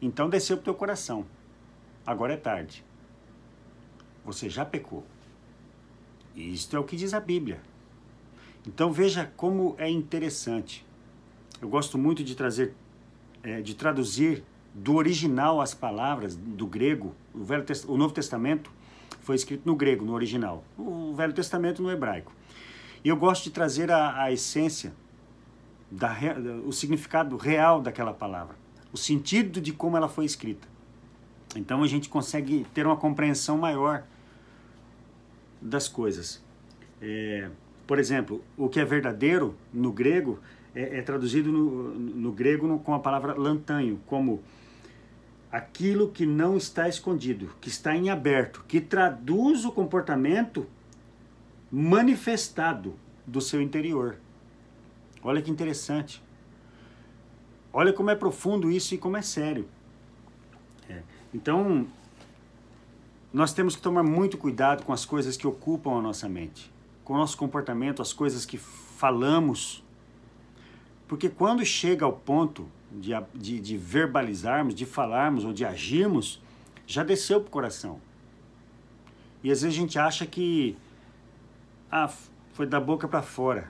Então 0.02 0.30
desceu 0.30 0.58
para 0.58 0.62
o 0.62 0.66
teu 0.66 0.74
coração. 0.76 1.26
Agora 2.06 2.34
é 2.34 2.38
tarde 2.38 2.84
você 4.26 4.50
já 4.50 4.64
pecou. 4.64 5.04
Isto 6.36 6.76
é 6.76 6.80
o 6.80 6.84
que 6.84 6.96
diz 6.96 7.14
a 7.14 7.20
Bíblia. 7.20 7.62
Então 8.66 8.92
veja 8.92 9.32
como 9.36 9.76
é 9.78 9.90
interessante. 9.90 10.86
Eu 11.62 11.70
gosto 11.70 11.98
muito 11.98 12.24
de 12.24 12.36
trazer, 12.36 12.74
é, 13.44 13.62
de 13.62 13.74
traduzir 13.76 14.44
do 14.74 14.96
original 14.96 15.62
as 15.62 15.74
palavras 15.74 16.36
do 16.36 16.66
grego. 16.66 17.14
O, 17.34 17.44
Velho, 17.44 17.64
o 17.88 17.98
Novo 17.98 18.14
Testamento 18.14 18.72
foi 19.22 19.36
escrito 19.36 19.64
no 19.66 19.76
grego, 19.76 20.04
no 20.04 20.14
original. 20.14 20.64
O 20.78 21.14
Velho 21.14 21.34
Testamento 21.34 21.82
no 21.82 21.92
hebraico. 21.92 22.32
E 23.04 23.10
eu 23.10 23.18
gosto 23.18 23.44
de 23.44 23.52
trazer 23.52 23.92
a, 23.92 24.24
a 24.24 24.32
essência, 24.32 24.94
da, 25.92 26.16
o 26.66 26.72
significado 26.72 27.38
real 27.38 27.82
daquela 27.82 28.14
palavra, 28.14 28.56
o 28.92 28.98
sentido 28.98 29.62
de 29.62 29.72
como 29.72 29.96
ela 29.96 30.10
foi 30.10 30.26
escrita. 30.26 30.68
Então 31.56 31.84
a 31.84 31.88
gente 31.88 32.10
consegue 32.10 32.66
ter 32.74 32.86
uma 32.86 32.98
compreensão 32.98 33.58
maior 33.58 34.04
das 35.62 35.88
coisas. 35.88 36.44
É, 37.02 37.50
por 37.86 38.00
exemplo, 38.00 38.44
o 38.58 38.68
que 38.68 38.80
é 38.80 38.86
verdadeiro 38.86 39.56
no 39.72 39.92
grego 39.92 40.40
é, 40.74 41.00
é 41.00 41.02
traduzido 41.02 41.52
no, 41.52 41.94
no 41.94 42.32
grego 42.32 42.80
com 42.80 42.94
a 42.94 43.00
palavra 43.00 43.34
lantanho, 43.34 44.00
como 44.08 44.42
aquilo 45.54 46.10
que 46.10 46.26
não 46.26 46.58
está 46.58 46.90
escondido, 46.90 47.56
que 47.62 47.70
está 47.70 47.96
em 47.96 48.10
aberto, 48.10 48.66
que 48.68 48.82
traduz 48.82 49.66
o 49.66 49.72
comportamento 49.72 50.66
manifestado 51.72 52.96
do 53.28 53.40
seu 53.40 53.62
interior. 53.62 54.18
Olha 55.22 55.44
que 55.44 55.52
interessante. 55.52 56.24
Olha 57.72 57.94
como 57.94 58.10
é 58.10 58.16
profundo 58.16 58.72
isso 58.72 58.96
e 58.96 58.98
como 58.98 59.16
é 59.16 59.22
sério. 59.22 59.70
É. 60.90 61.04
Então, 61.32 61.86
nós 63.32 63.54
temos 63.54 63.76
que 63.76 63.82
tomar 63.82 64.02
muito 64.02 64.40
cuidado 64.40 64.84
com 64.84 64.92
as 64.92 65.06
coisas 65.06 65.38
que 65.38 65.46
ocupam 65.46 66.00
a 66.00 66.02
nossa 66.02 66.28
mente, 66.28 66.74
com 67.04 67.14
o 67.14 67.18
nosso 67.18 67.38
comportamento, 67.38 68.02
as 68.02 68.12
coisas 68.12 68.44
que 68.44 68.58
falamos. 68.58 69.84
Porque 71.08 71.30
quando 71.30 71.64
chega 71.64 72.06
ao 72.06 72.14
ponto 72.14 72.68
de, 72.94 73.12
de, 73.34 73.60
de 73.60 73.78
verbalizarmos, 73.78 74.76
de 74.76 74.86
falarmos 74.86 75.44
ou 75.44 75.54
de 75.54 75.66
agirmos, 75.66 76.42
já 76.86 77.04
desceu 77.04 77.40
para 77.40 77.48
o 77.48 77.52
coração. 77.52 78.00
E 79.44 79.52
às 79.52 79.62
vezes 79.62 79.78
a 79.78 79.82
gente 79.82 80.00
acha 80.00 80.26
que 80.26 80.78
ah, 81.92 82.12
foi 82.54 82.66
da 82.66 82.80
boca 82.80 83.08
para 83.08 83.22
fora. 83.22 83.70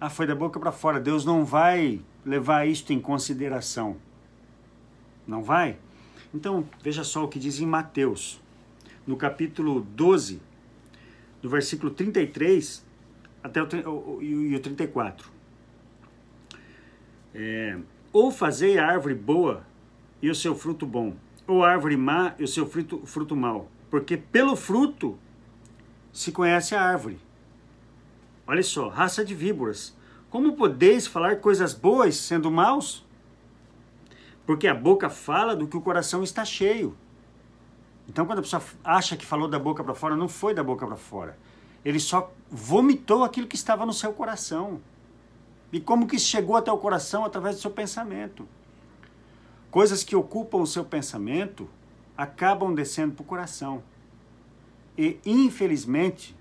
Ah, 0.00 0.08
foi 0.08 0.26
da 0.26 0.34
boca 0.34 0.60
para 0.60 0.72
fora. 0.72 1.00
Deus 1.00 1.24
não 1.24 1.44
vai 1.44 2.00
levar 2.24 2.66
isto 2.66 2.92
em 2.92 3.00
consideração. 3.00 3.96
Não 5.26 5.42
vai? 5.42 5.76
Então, 6.32 6.66
veja 6.82 7.02
só 7.02 7.24
o 7.24 7.28
que 7.28 7.38
diz 7.38 7.60
em 7.60 7.66
Mateus, 7.66 8.40
no 9.06 9.16
capítulo 9.16 9.80
12, 9.80 10.40
do 11.42 11.48
versículo 11.48 11.90
33 11.90 12.84
até 13.42 13.62
o, 13.62 13.66
o, 13.86 14.18
o, 14.18 14.54
o 14.54 14.60
34. 14.60 15.30
É, 17.34 17.78
ou 18.12 18.30
fazei 18.30 18.78
a 18.78 18.86
árvore 18.86 19.14
boa 19.14 19.66
e 20.20 20.30
o 20.30 20.34
seu 20.34 20.54
fruto 20.54 20.86
bom, 20.86 21.14
ou 21.46 21.64
a 21.64 21.70
árvore 21.70 21.96
má 21.96 22.34
e 22.38 22.44
o 22.44 22.48
seu 22.48 22.66
fruto, 22.66 23.00
fruto 23.04 23.36
mau, 23.36 23.68
porque 23.90 24.16
pelo 24.16 24.56
fruto 24.56 25.18
se 26.12 26.32
conhece 26.32 26.74
a 26.74 26.82
árvore. 26.82 27.18
Olha 28.46 28.62
só, 28.62 28.88
raça 28.88 29.24
de 29.24 29.34
víboras, 29.34 29.96
como 30.28 30.56
podeis 30.56 31.06
falar 31.06 31.36
coisas 31.36 31.74
boas 31.74 32.16
sendo 32.16 32.50
maus? 32.50 33.06
Porque 34.46 34.66
a 34.66 34.74
boca 34.74 35.08
fala 35.08 35.54
do 35.54 35.66
que 35.66 35.76
o 35.76 35.80
coração 35.80 36.22
está 36.22 36.44
cheio. 36.44 36.96
Então, 38.08 38.26
quando 38.26 38.40
a 38.40 38.42
pessoa 38.42 38.62
acha 38.82 39.16
que 39.16 39.24
falou 39.24 39.46
da 39.46 39.58
boca 39.58 39.84
para 39.84 39.94
fora, 39.94 40.16
não 40.16 40.28
foi 40.28 40.52
da 40.52 40.64
boca 40.64 40.84
para 40.84 40.96
fora. 40.96 41.38
Ele 41.84 42.00
só 42.00 42.32
vomitou 42.50 43.22
aquilo 43.22 43.46
que 43.46 43.54
estava 43.54 43.86
no 43.86 43.92
seu 43.92 44.12
coração. 44.12 44.80
E 45.72 45.80
como 45.80 46.06
que 46.06 46.18
chegou 46.18 46.56
até 46.56 46.70
o 46.72 46.78
coração 46.78 47.24
através 47.24 47.56
do 47.56 47.62
seu 47.62 47.70
pensamento. 47.70 48.48
Coisas 49.70 50.02
que 50.02 50.16
ocupam 50.16 50.58
o 50.58 50.66
seu 50.66 50.84
pensamento 50.84 51.68
acabam 52.16 52.74
descendo 52.74 53.14
para 53.14 53.22
o 53.22 53.26
coração. 53.26 53.82
E, 54.98 55.18
infelizmente, 55.24 56.36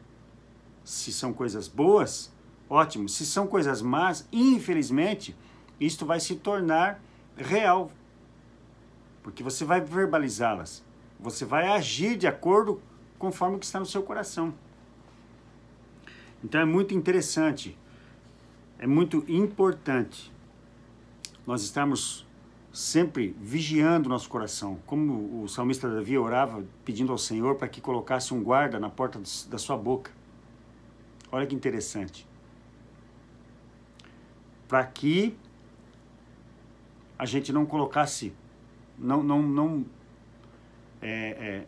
se 0.84 1.14
são 1.14 1.32
coisas 1.32 1.68
boas, 1.68 2.34
ótimo. 2.68 3.08
Se 3.08 3.26
são 3.26 3.46
coisas 3.46 3.82
más, 3.82 4.28
infelizmente, 4.32 5.36
isto 5.80 6.06
vai 6.06 6.20
se 6.20 6.36
tornar 6.36 7.00
real. 7.38 7.92
Porque 9.22 9.44
você 9.44 9.64
vai 9.64 9.80
verbalizá-las. 9.80 10.84
Você 11.20 11.46
vai 11.46 11.68
agir 11.68 12.18
de 12.18 12.26
acordo 12.26 12.82
conforme 13.20 13.58
o 13.58 13.60
que 13.60 13.66
está 13.66 13.80
no 13.80 13.86
seu 13.86 14.02
coração. 14.02 14.54
Então 16.44 16.60
é 16.60 16.66
muito 16.66 16.94
interessante 16.96 17.78
é 18.80 18.88
muito 18.88 19.26
importante 19.28 20.32
nós 21.46 21.62
estarmos 21.64 22.26
sempre 22.72 23.36
vigiando 23.40 24.08
o 24.08 24.10
nosso 24.10 24.30
coração, 24.30 24.80
como 24.86 25.44
o 25.44 25.50
salmista 25.50 25.90
Davi 25.90 26.18
orava 26.18 26.64
pedindo 26.86 27.12
ao 27.12 27.18
Senhor 27.18 27.56
para 27.56 27.68
que 27.68 27.82
colocasse 27.82 28.34
um 28.34 28.42
guarda 28.42 28.80
na 28.80 28.90
porta 28.90 29.20
da 29.50 29.58
sua 29.58 29.76
boca. 29.76 30.12
Olha 31.30 31.46
que 31.46 31.54
interessante. 31.54 32.26
Para 34.68 34.86
que 34.86 35.38
a 37.18 37.26
gente 37.26 37.52
não 37.52 37.66
colocasse, 37.66 38.34
não, 38.98 39.22
não, 39.22 39.42
não, 39.42 39.86
é, 41.02 41.10
é, 41.12 41.66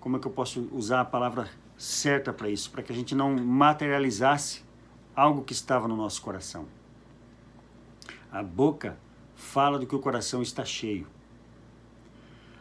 como 0.00 0.16
é 0.16 0.20
que 0.20 0.26
eu 0.26 0.32
posso 0.32 0.68
usar 0.72 1.02
a 1.02 1.04
palavra 1.04 1.48
certa 1.76 2.32
para 2.32 2.48
isso? 2.48 2.70
Para 2.70 2.82
que 2.82 2.90
a 2.90 2.94
gente 2.94 3.14
não 3.14 3.36
materializasse 3.36 4.63
algo 5.14 5.42
que 5.42 5.52
estava 5.52 5.86
no 5.86 5.96
nosso 5.96 6.20
coração. 6.20 6.66
A 8.30 8.42
boca 8.42 8.98
fala 9.36 9.78
do 9.78 9.86
que 9.86 9.94
o 9.94 10.00
coração 10.00 10.42
está 10.42 10.64
cheio. 10.64 11.06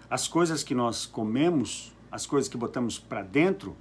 As 0.09 0.27
coisas 0.27 0.63
que 0.63 0.75
nós 0.75 1.05
comemos, 1.05 1.91
as 2.11 2.25
coisas 2.27 2.47
que 2.47 2.57
botamos 2.57 2.99
para 2.99 3.23
dentro, 3.23 3.75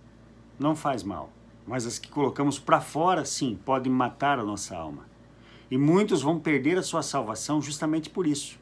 não 0.58 0.74
faz 0.74 1.02
mal. 1.02 1.30
Mas 1.66 1.86
as 1.86 1.98
que 1.98 2.08
colocamos 2.08 2.58
para 2.58 2.80
fora, 2.80 3.24
sim, 3.24 3.58
podem 3.64 3.92
matar 3.92 4.38
a 4.38 4.44
nossa 4.44 4.76
alma. 4.76 5.06
E 5.70 5.76
muitos 5.76 6.22
vão 6.22 6.38
perder 6.38 6.78
a 6.78 6.82
sua 6.82 7.02
salvação 7.02 7.60
justamente 7.60 8.08
por 8.08 8.26
isso. 8.26 8.58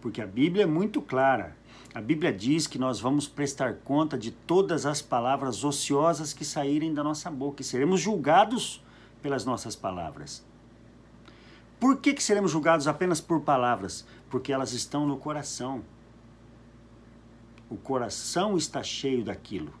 Porque 0.00 0.20
a 0.20 0.26
Bíblia 0.26 0.64
é 0.64 0.66
muito 0.66 1.00
clara. 1.00 1.56
A 1.94 2.00
Bíblia 2.00 2.32
diz 2.32 2.66
que 2.66 2.78
nós 2.78 2.98
vamos 2.98 3.28
prestar 3.28 3.76
conta 3.84 4.18
de 4.18 4.32
todas 4.32 4.84
as 4.84 5.00
palavras 5.00 5.62
ociosas 5.62 6.32
que 6.32 6.44
saírem 6.44 6.92
da 6.92 7.04
nossa 7.04 7.30
boca 7.30 7.62
e 7.62 7.64
seremos 7.64 8.00
julgados 8.00 8.83
pelas 9.24 9.46
nossas 9.46 9.74
palavras. 9.74 10.44
Por 11.80 11.98
que, 11.98 12.12
que 12.12 12.22
seremos 12.22 12.50
julgados 12.50 12.86
apenas 12.86 13.22
por 13.22 13.40
palavras? 13.40 14.06
Porque 14.28 14.52
elas 14.52 14.74
estão 14.74 15.06
no 15.06 15.16
coração. 15.16 15.82
O 17.70 17.76
coração 17.78 18.54
está 18.54 18.82
cheio 18.82 19.24
daquilo, 19.24 19.72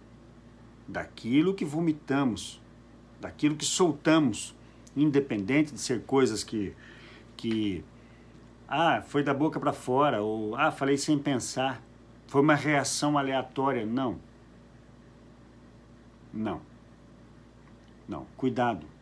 daquilo 0.88 1.52
que 1.52 1.62
vomitamos, 1.62 2.58
daquilo 3.20 3.54
que 3.54 3.66
soltamos, 3.66 4.56
independente 4.96 5.74
de 5.74 5.78
ser 5.78 6.04
coisas 6.04 6.42
que, 6.42 6.74
que 7.36 7.84
ah, 8.66 9.02
foi 9.06 9.22
da 9.22 9.34
boca 9.34 9.60
para 9.60 9.74
fora, 9.74 10.22
ou 10.22 10.56
ah, 10.56 10.72
falei 10.72 10.96
sem 10.96 11.18
pensar, 11.18 11.82
foi 12.28 12.40
uma 12.40 12.54
reação 12.54 13.18
aleatória. 13.18 13.84
Não. 13.84 14.18
Não. 16.32 16.62
Não. 18.08 18.26
Cuidado. 18.38 18.93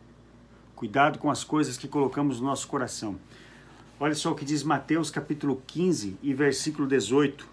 Cuidado 0.83 1.17
com 1.17 1.31
as 1.31 1.45
coisas 1.45 1.77
que 1.77 1.87
colocamos 1.87 2.41
no 2.41 2.47
nosso 2.47 2.67
coração. 2.67 3.17
Olha 3.97 4.13
só 4.13 4.33
o 4.33 4.35
que 4.35 4.43
diz 4.43 4.63
Mateus 4.63 5.09
capítulo 5.09 5.63
15 5.65 6.17
e 6.21 6.33
versículo 6.33 6.85
18. 6.85 7.47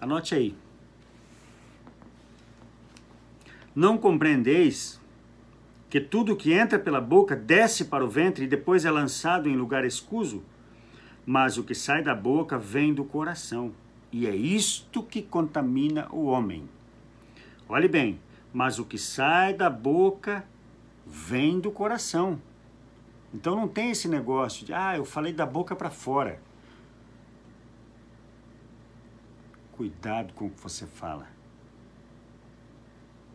Anote 0.00 0.34
aí. 0.34 0.54
Não 3.76 3.98
compreendeis 3.98 4.98
que 5.90 6.00
tudo 6.00 6.34
que 6.34 6.54
entra 6.54 6.78
pela 6.78 6.98
boca 6.98 7.36
desce 7.36 7.84
para 7.84 8.02
o 8.02 8.08
ventre 8.08 8.46
e 8.46 8.48
depois 8.48 8.86
é 8.86 8.90
lançado 8.90 9.50
em 9.50 9.54
lugar 9.54 9.84
escuso? 9.84 10.42
Mas 11.26 11.58
o 11.58 11.62
que 11.62 11.74
sai 11.74 12.02
da 12.02 12.14
boca 12.14 12.56
vem 12.56 12.94
do 12.94 13.04
coração, 13.04 13.70
e 14.10 14.26
é 14.26 14.34
isto 14.34 15.02
que 15.02 15.20
contamina 15.20 16.08
o 16.10 16.24
homem. 16.24 16.66
Olhe 17.68 17.86
bem, 17.86 18.18
mas 18.54 18.78
o 18.78 18.84
que 18.84 18.96
sai 18.96 19.52
da 19.52 19.68
boca 19.68 20.46
vem 21.04 21.58
do 21.58 21.72
coração. 21.72 22.40
Então 23.34 23.56
não 23.56 23.66
tem 23.66 23.90
esse 23.90 24.06
negócio 24.06 24.64
de, 24.64 24.72
ah, 24.72 24.96
eu 24.96 25.04
falei 25.04 25.32
da 25.32 25.44
boca 25.44 25.74
para 25.74 25.90
fora. 25.90 26.40
Cuidado 29.72 30.32
com 30.34 30.46
o 30.46 30.50
que 30.50 30.60
você 30.62 30.86
fala. 30.86 31.26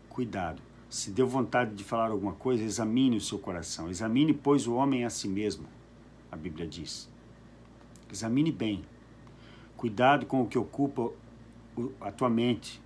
Cuidado. 0.07 0.61
Se 0.89 1.11
deu 1.11 1.27
vontade 1.27 1.75
de 1.75 1.83
falar 1.83 2.11
alguma 2.11 2.33
coisa, 2.33 2.63
examine 2.63 3.17
o 3.17 3.21
seu 3.21 3.37
coração. 3.37 3.89
Examine, 3.89 4.33
pois, 4.33 4.67
o 4.67 4.73
homem 4.73 5.03
a 5.03 5.09
si 5.09 5.27
mesmo, 5.27 5.67
a 6.31 6.37
Bíblia 6.37 6.65
diz. 6.65 7.09
Examine 8.09 8.53
bem. 8.53 8.85
Cuidado 9.75 10.25
com 10.25 10.41
o 10.41 10.47
que 10.47 10.57
ocupa 10.57 11.11
a 11.99 12.11
tua 12.11 12.29
mente, 12.29 12.81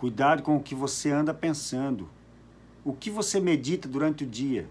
Cuidado 0.00 0.42
com 0.42 0.56
o 0.56 0.62
que 0.62 0.74
você 0.74 1.10
anda 1.10 1.34
pensando. 1.34 2.08
O 2.82 2.94
que 2.94 3.10
você 3.10 3.38
medita 3.38 3.86
durante 3.86 4.24
o 4.24 4.26
dia. 4.26 4.66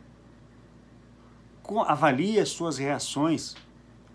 Avalie 1.86 2.39
as 2.39 2.50
suas 2.50 2.79
reações. 2.79 3.55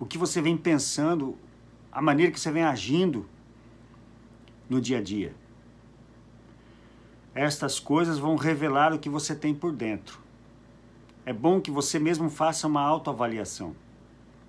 O 0.00 0.04
que 0.04 0.18
você 0.18 0.42
vem 0.42 0.56
pensando, 0.56 1.38
a 1.92 2.02
maneira 2.02 2.32
que 2.32 2.40
você 2.40 2.50
vem 2.50 2.64
agindo 2.64 3.28
no 4.68 4.80
dia 4.80 4.98
a 4.98 5.00
dia. 5.00 5.32
Estas 7.32 7.78
coisas 7.78 8.18
vão 8.18 8.34
revelar 8.34 8.92
o 8.92 8.98
que 8.98 9.08
você 9.08 9.36
tem 9.36 9.54
por 9.54 9.70
dentro. 9.70 10.18
É 11.24 11.32
bom 11.32 11.60
que 11.60 11.70
você 11.70 11.96
mesmo 11.96 12.28
faça 12.28 12.66
uma 12.66 12.82
autoavaliação. 12.82 13.76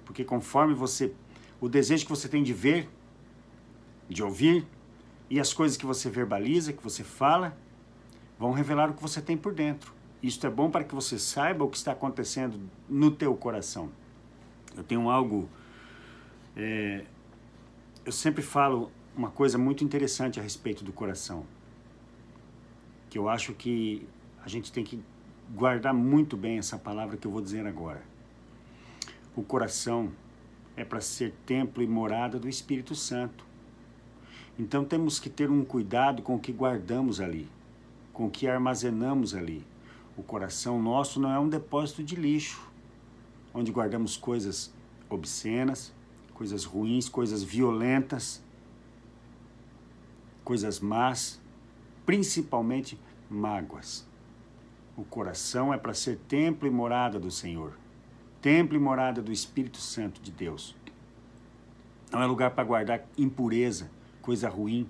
Porque 0.04 0.24
conforme 0.24 0.74
você, 0.74 1.14
o 1.62 1.70
desejo 1.70 2.06
que 2.06 2.10
você 2.10 2.28
tem 2.28 2.42
de 2.42 2.54
ver, 2.54 2.90
de 4.10 4.24
ouvir, 4.24 4.66
e 5.30 5.40
as 5.40 5.54
coisas 5.54 5.78
que 5.78 5.86
você 5.86 6.10
verbaliza, 6.10 6.74
que 6.74 6.84
você 6.84 7.04
fala, 7.04 7.58
vão 8.38 8.52
revelar 8.52 8.90
o 8.90 8.94
que 8.94 9.02
você 9.02 9.22
tem 9.22 9.38
por 9.38 9.54
dentro. 9.54 9.94
Isto 10.22 10.48
é 10.48 10.50
bom 10.50 10.70
para 10.70 10.84
que 10.84 10.94
você 10.94 11.20
saiba 11.20 11.64
o 11.64 11.70
que 11.70 11.78
está 11.78 11.92
acontecendo 11.92 12.60
no 12.90 13.12
teu 13.12 13.36
coração. 13.36 13.90
Eu 14.76 14.84
tenho 14.84 15.10
algo, 15.10 15.50
é, 16.56 17.06
eu 18.06 18.12
sempre 18.12 18.42
falo 18.42 18.92
uma 19.16 19.32
coisa 19.32 19.58
muito 19.58 19.84
interessante 19.84 20.40
a 20.40 20.44
respeito 20.44 20.84
do 20.84 20.92
coração, 20.92 21.46
que 23.10 23.18
eu 23.18 23.30
acho 23.30 23.54
que 23.54 24.08
a 24.44 24.50
gente 24.50 24.72
tem 24.72 24.84
que 24.84 25.02
guardar 25.54 25.94
muito 25.94 26.36
bem 26.36 26.58
essa 26.58 26.78
palavra 26.78 27.18
que 27.18 27.26
eu 27.26 27.32
vou 27.32 27.42
dizer 27.42 27.66
agora. 27.66 28.04
O 29.36 29.44
coração 29.44 30.12
é 30.76 30.84
para 30.84 31.00
ser 31.02 31.34
templo 31.46 31.82
e 31.82 31.88
morada 31.88 32.40
do 32.40 32.50
Espírito 32.50 32.96
Santo. 32.96 33.45
Então 34.58 34.86
temos 34.86 35.20
que 35.20 35.30
ter 35.30 35.52
um 35.52 35.66
cuidado 35.66 36.22
com 36.22 36.36
o 36.36 36.40
que 36.40 36.52
guardamos 36.52 37.20
ali, 37.20 37.50
com 38.14 38.28
o 38.28 38.30
que 38.30 38.48
armazenamos 38.48 39.36
ali. 39.36 39.66
O 40.18 40.24
coração 40.24 40.82
nosso 40.82 41.20
não 41.20 41.32
é 41.32 41.38
um 41.38 41.50
depósito 41.50 42.02
de 42.02 42.16
lixo, 42.16 42.72
onde 43.54 43.72
guardamos 43.72 44.16
coisas 44.16 44.74
obscenas, 45.10 45.94
coisas 46.34 46.64
ruins, 46.64 47.10
coisas 47.10 47.44
violentas, 47.44 48.42
coisas 50.44 50.80
más, 50.80 51.42
principalmente 52.06 52.98
mágoas. 53.30 54.08
O 54.96 55.04
coração 55.04 55.74
é 55.74 55.78
para 55.78 55.94
ser 55.94 56.18
templo 56.30 56.66
e 56.66 56.72
morada 56.72 57.20
do 57.20 57.30
Senhor, 57.30 57.74
templo 58.42 58.78
e 58.78 58.80
morada 58.80 59.22
do 59.22 59.34
Espírito 59.34 59.80
Santo 59.80 60.22
de 60.22 60.32
Deus. 60.32 60.76
Não 62.10 62.22
é 62.22 62.26
lugar 62.26 62.52
para 62.52 62.64
guardar 62.64 63.06
impureza, 63.18 63.90
coisa 64.26 64.50
ruim. 64.50 64.88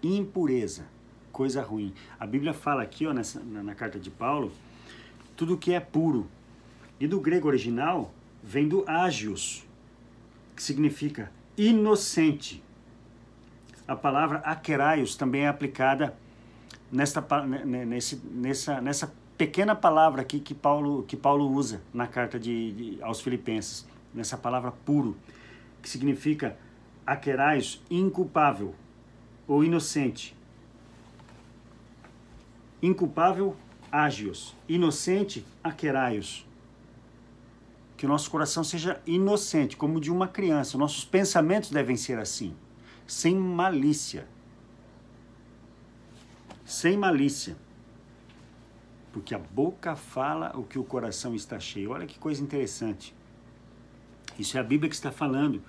Impureza, 0.00 0.86
coisa 1.32 1.60
ruim. 1.60 1.92
A 2.18 2.24
Bíblia 2.24 2.54
fala 2.54 2.84
aqui, 2.84 3.08
ó, 3.08 3.12
nessa, 3.12 3.40
na, 3.40 3.74
carta 3.74 3.98
de 3.98 4.08
Paulo, 4.08 4.52
tudo 5.36 5.58
que 5.58 5.72
é 5.72 5.80
puro. 5.80 6.28
E 7.00 7.08
do 7.08 7.18
grego 7.18 7.48
original 7.48 8.14
vem 8.40 8.68
do 8.68 8.84
ágios, 8.88 9.66
que 10.54 10.62
significa 10.62 11.32
inocente. 11.58 12.62
A 13.88 13.96
palavra 13.96 14.38
akeraios 14.38 15.16
também 15.16 15.42
é 15.42 15.48
aplicada 15.48 16.16
nesse, 16.92 18.16
nessa, 18.30 18.80
nessa 18.80 19.12
pequena 19.36 19.74
palavra 19.74 20.22
aqui 20.22 20.38
que 20.38 20.54
Paulo, 20.54 21.02
que 21.02 21.16
Paulo 21.16 21.50
usa 21.50 21.82
na 21.92 22.06
carta 22.06 22.38
de, 22.38 22.72
de 22.72 23.02
aos 23.02 23.20
Filipenses, 23.20 23.84
nessa 24.14 24.38
palavra 24.38 24.70
puro, 24.70 25.16
que 25.82 25.88
significa 25.88 26.56
aquerais, 27.06 27.82
inculpável 27.90 28.74
ou 29.46 29.64
inocente. 29.64 30.36
Inculpável, 32.82 33.56
ágios. 33.90 34.54
Inocente, 34.68 35.44
aqueraios. 35.62 36.46
Que 37.96 38.06
o 38.06 38.08
nosso 38.08 38.30
coração 38.30 38.64
seja 38.64 39.00
inocente, 39.06 39.76
como 39.76 40.00
de 40.00 40.10
uma 40.10 40.28
criança. 40.28 40.76
Nossos 40.76 41.04
pensamentos 41.04 41.70
devem 41.70 41.96
ser 41.96 42.18
assim, 42.18 42.54
sem 43.06 43.36
malícia 43.36 44.26
sem 46.64 46.96
malícia. 46.96 47.56
Porque 49.12 49.34
a 49.34 49.38
boca 49.38 49.94
fala 49.94 50.56
o 50.56 50.64
que 50.64 50.78
o 50.78 50.84
coração 50.84 51.34
está 51.34 51.60
cheio. 51.60 51.90
Olha 51.90 52.06
que 52.06 52.18
coisa 52.18 52.42
interessante. 52.42 53.14
Isso 54.38 54.56
é 54.56 54.60
a 54.60 54.64
Bíblia 54.64 54.88
que 54.88 54.96
está 54.96 55.12
falando. 55.12 55.62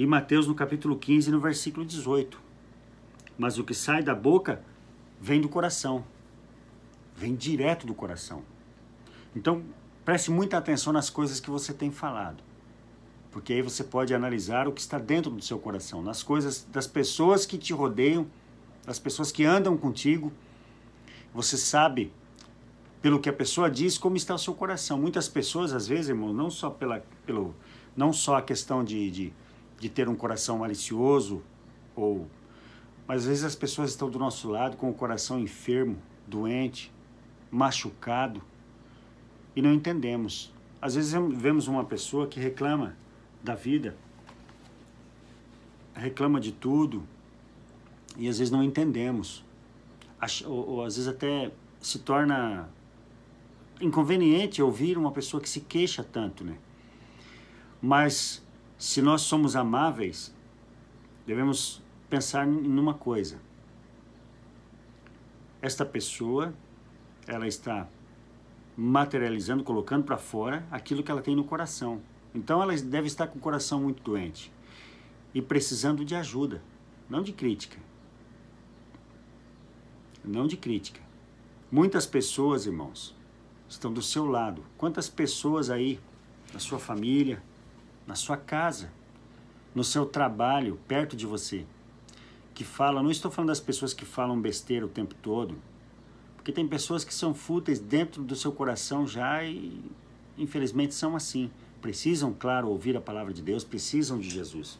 Em 0.00 0.06
Mateus, 0.06 0.46
no 0.46 0.54
capítulo 0.54 0.96
15, 0.96 1.30
no 1.30 1.38
versículo 1.38 1.84
18. 1.84 2.40
Mas 3.36 3.58
o 3.58 3.64
que 3.64 3.74
sai 3.74 4.02
da 4.02 4.14
boca 4.14 4.64
vem 5.20 5.42
do 5.42 5.46
coração. 5.46 6.02
Vem 7.14 7.34
direto 7.34 7.86
do 7.86 7.92
coração. 7.92 8.42
Então, 9.36 9.62
preste 10.02 10.30
muita 10.30 10.56
atenção 10.56 10.90
nas 10.90 11.10
coisas 11.10 11.38
que 11.38 11.50
você 11.50 11.74
tem 11.74 11.90
falado. 11.90 12.42
Porque 13.30 13.52
aí 13.52 13.60
você 13.60 13.84
pode 13.84 14.14
analisar 14.14 14.66
o 14.66 14.72
que 14.72 14.80
está 14.80 14.98
dentro 14.98 15.30
do 15.30 15.42
seu 15.42 15.58
coração, 15.58 16.02
nas 16.02 16.22
coisas 16.22 16.66
das 16.72 16.86
pessoas 16.86 17.44
que 17.44 17.58
te 17.58 17.74
rodeiam 17.74 18.26
das 18.86 18.98
pessoas 18.98 19.30
que 19.30 19.44
andam 19.44 19.76
contigo. 19.76 20.32
Você 21.34 21.58
sabe, 21.58 22.10
pelo 23.02 23.20
que 23.20 23.28
a 23.28 23.34
pessoa 23.34 23.70
diz, 23.70 23.98
como 23.98 24.16
está 24.16 24.34
o 24.34 24.38
seu 24.38 24.54
coração. 24.54 24.98
Muitas 24.98 25.28
pessoas, 25.28 25.74
às 25.74 25.86
vezes, 25.86 26.08
irmão, 26.08 26.32
não 26.32 26.48
só, 26.48 26.70
pela, 26.70 27.04
pelo, 27.26 27.54
não 27.94 28.14
só 28.14 28.36
a 28.36 28.42
questão 28.42 28.82
de, 28.82 29.10
de, 29.10 29.32
de 29.80 29.88
ter 29.88 30.08
um 30.08 30.14
coração 30.14 30.58
malicioso, 30.58 31.42
ou, 31.96 32.28
mas 33.08 33.22
às 33.22 33.26
vezes 33.26 33.44
as 33.44 33.56
pessoas 33.56 33.90
estão 33.90 34.10
do 34.10 34.18
nosso 34.18 34.48
lado 34.48 34.76
com 34.76 34.90
o 34.90 34.94
coração 34.94 35.40
enfermo, 35.40 35.96
doente, 36.28 36.92
machucado, 37.50 38.42
e 39.56 39.62
não 39.62 39.72
entendemos. 39.72 40.52
Às 40.80 40.94
vezes 40.94 41.12
vemos 41.32 41.66
uma 41.66 41.84
pessoa 41.84 42.26
que 42.26 42.38
reclama 42.38 42.94
da 43.42 43.54
vida, 43.54 43.96
reclama 45.94 46.38
de 46.38 46.52
tudo, 46.52 47.02
e 48.16 48.28
às 48.28 48.38
vezes 48.38 48.50
não 48.50 48.62
entendemos. 48.62 49.42
Ou, 50.46 50.84
às 50.84 50.96
vezes 50.96 51.08
até 51.08 51.50
se 51.80 52.00
torna 52.00 52.68
inconveniente 53.80 54.62
ouvir 54.62 54.98
uma 54.98 55.10
pessoa 55.10 55.40
que 55.40 55.48
se 55.48 55.60
queixa 55.60 56.04
tanto, 56.04 56.44
né? 56.44 56.58
Mas 57.80 58.42
se 58.80 59.00
nós 59.00 59.20
somos 59.20 59.54
amáveis, 59.54 60.34
devemos 61.24 61.80
pensar 62.08 62.44
numa 62.44 62.94
coisa. 62.94 63.40
Esta 65.62 65.86
pessoa, 65.86 66.52
ela 67.28 67.46
está 67.46 67.86
materializando, 68.76 69.62
colocando 69.62 70.02
para 70.02 70.18
fora 70.18 70.66
aquilo 70.68 71.04
que 71.04 71.12
ela 71.12 71.22
tem 71.22 71.36
no 71.36 71.44
coração. 71.44 72.00
Então 72.34 72.60
ela 72.60 72.74
deve 72.76 73.06
estar 73.06 73.28
com 73.28 73.38
o 73.38 73.40
coração 73.40 73.82
muito 73.82 74.02
doente 74.02 74.52
e 75.32 75.40
precisando 75.40 76.04
de 76.04 76.16
ajuda, 76.16 76.60
não 77.08 77.22
de 77.22 77.32
crítica 77.32 77.78
não 80.24 80.46
de 80.46 80.56
crítica. 80.56 81.00
Muitas 81.70 82.06
pessoas, 82.06 82.66
irmãos, 82.66 83.14
estão 83.68 83.92
do 83.92 84.02
seu 84.02 84.26
lado. 84.26 84.64
Quantas 84.76 85.08
pessoas 85.08 85.70
aí, 85.70 86.00
na 86.52 86.58
sua 86.58 86.78
família, 86.78 87.42
na 88.10 88.16
sua 88.16 88.36
casa, 88.36 88.90
no 89.72 89.84
seu 89.84 90.04
trabalho, 90.04 90.80
perto 90.88 91.14
de 91.14 91.24
você, 91.24 91.64
que 92.52 92.64
falam, 92.64 93.04
não 93.04 93.10
estou 93.12 93.30
falando 93.30 93.50
das 93.50 93.60
pessoas 93.60 93.94
que 93.94 94.04
falam 94.04 94.40
besteira 94.40 94.84
o 94.84 94.88
tempo 94.88 95.14
todo, 95.14 95.56
porque 96.34 96.50
tem 96.50 96.66
pessoas 96.66 97.04
que 97.04 97.14
são 97.14 97.32
fúteis 97.32 97.78
dentro 97.78 98.24
do 98.24 98.34
seu 98.34 98.50
coração 98.50 99.06
já 99.06 99.44
e 99.44 99.80
infelizmente 100.36 100.92
são 100.92 101.14
assim. 101.14 101.52
Precisam, 101.80 102.34
claro, 102.36 102.68
ouvir 102.68 102.96
a 102.96 103.00
palavra 103.00 103.32
de 103.32 103.42
Deus, 103.42 103.62
precisam 103.62 104.18
de 104.18 104.28
Jesus. 104.28 104.76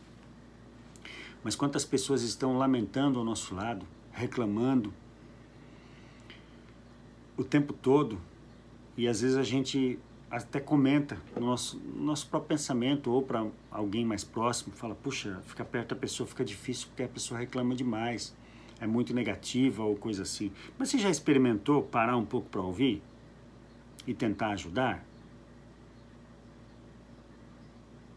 Mas 1.45 1.55
quantas 1.55 1.85
pessoas 1.85 2.23
estão 2.23 2.59
lamentando 2.59 3.16
ao 3.21 3.25
nosso 3.25 3.55
lado, 3.55 3.87
reclamando, 4.11 4.93
o 7.37 7.45
tempo 7.45 7.73
todo 7.73 8.21
e 8.97 9.07
às 9.07 9.21
vezes 9.21 9.37
a 9.37 9.45
gente 9.45 10.01
até 10.31 10.61
comenta 10.61 11.19
no 11.35 11.47
nosso, 11.47 11.77
no 11.79 12.05
nosso 12.05 12.29
próprio 12.29 12.57
pensamento 12.57 13.11
ou 13.11 13.23
para 13.23 13.47
alguém 13.71 14.05
mais 14.05 14.23
próximo, 14.23 14.73
fala, 14.73 14.95
puxa, 14.95 15.40
ficar 15.45 15.64
perto 15.64 15.95
da 15.95 16.01
pessoa 16.01 16.27
fica 16.27 16.45
difícil 16.45 16.87
porque 16.88 17.03
a 17.03 17.09
pessoa 17.09 17.40
reclama 17.40 17.75
demais, 17.75 18.35
é 18.81 18.87
muito 18.87 19.12
negativa 19.12 19.83
ou 19.83 19.97
coisa 19.97 20.23
assim. 20.23 20.53
Mas 20.79 20.88
você 20.88 20.99
já 20.99 21.11
experimentou 21.11 21.83
parar 21.83 22.16
um 22.16 22.25
pouco 22.25 22.49
para 22.49 22.61
ouvir 22.61 23.03
e 24.07 24.14
tentar 24.14 24.51
ajudar? 24.51 25.05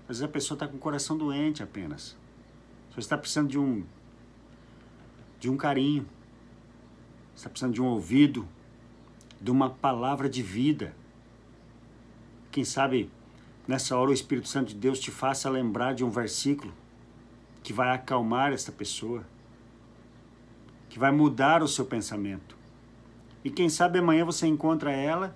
Às 0.03 0.19
vezes 0.19 0.23
a 0.23 0.27
pessoa 0.27 0.55
está 0.55 0.67
com 0.67 0.77
o 0.77 0.79
coração 0.79 1.17
doente 1.17 1.63
apenas. 1.63 2.15
Só 2.91 2.99
está 2.99 3.17
precisando 3.17 3.49
de 3.49 3.57
um 3.57 3.83
de 5.39 5.49
um 5.49 5.57
carinho. 5.57 6.05
Está 7.35 7.49
precisando 7.49 7.73
de 7.73 7.81
um 7.81 7.85
ouvido 7.85 8.47
de 9.41 9.51
uma 9.51 9.69
palavra 9.69 10.29
de 10.29 10.43
vida. 10.43 10.95
Quem 12.53 12.63
sabe 12.63 13.09
nessa 13.67 13.97
hora 13.97 14.11
o 14.11 14.13
Espírito 14.13 14.47
Santo 14.47 14.67
de 14.67 14.75
Deus 14.75 14.99
te 14.99 15.09
faça 15.09 15.49
lembrar 15.49 15.95
de 15.95 16.05
um 16.05 16.11
versículo 16.11 16.71
que 17.63 17.73
vai 17.73 17.89
acalmar 17.89 18.53
esta 18.53 18.71
pessoa, 18.71 19.25
que 20.87 20.99
vai 20.99 21.11
mudar 21.11 21.63
o 21.63 21.67
seu 21.67 21.83
pensamento. 21.83 22.55
E 23.43 23.49
quem 23.49 23.69
sabe 23.69 23.97
amanhã 23.97 24.23
você 24.23 24.45
encontra 24.45 24.91
ela 24.91 25.35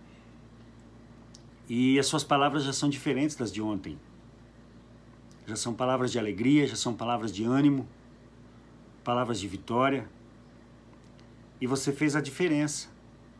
e 1.67 1.97
as 1.97 2.05
suas 2.05 2.23
palavras 2.23 2.63
já 2.63 2.71
são 2.71 2.87
diferentes 2.87 3.35
das 3.35 3.51
de 3.51 3.63
ontem. 3.63 3.97
Já 5.47 5.55
são 5.55 5.73
palavras 5.73 6.11
de 6.11 6.19
alegria, 6.19 6.67
já 6.67 6.75
são 6.75 6.93
palavras 6.93 7.33
de 7.33 7.43
ânimo, 7.43 7.87
palavras 9.03 9.39
de 9.39 9.47
vitória. 9.47 10.07
E 11.59 11.65
você 11.65 11.91
fez 11.91 12.15
a 12.15 12.21
diferença 12.21 12.89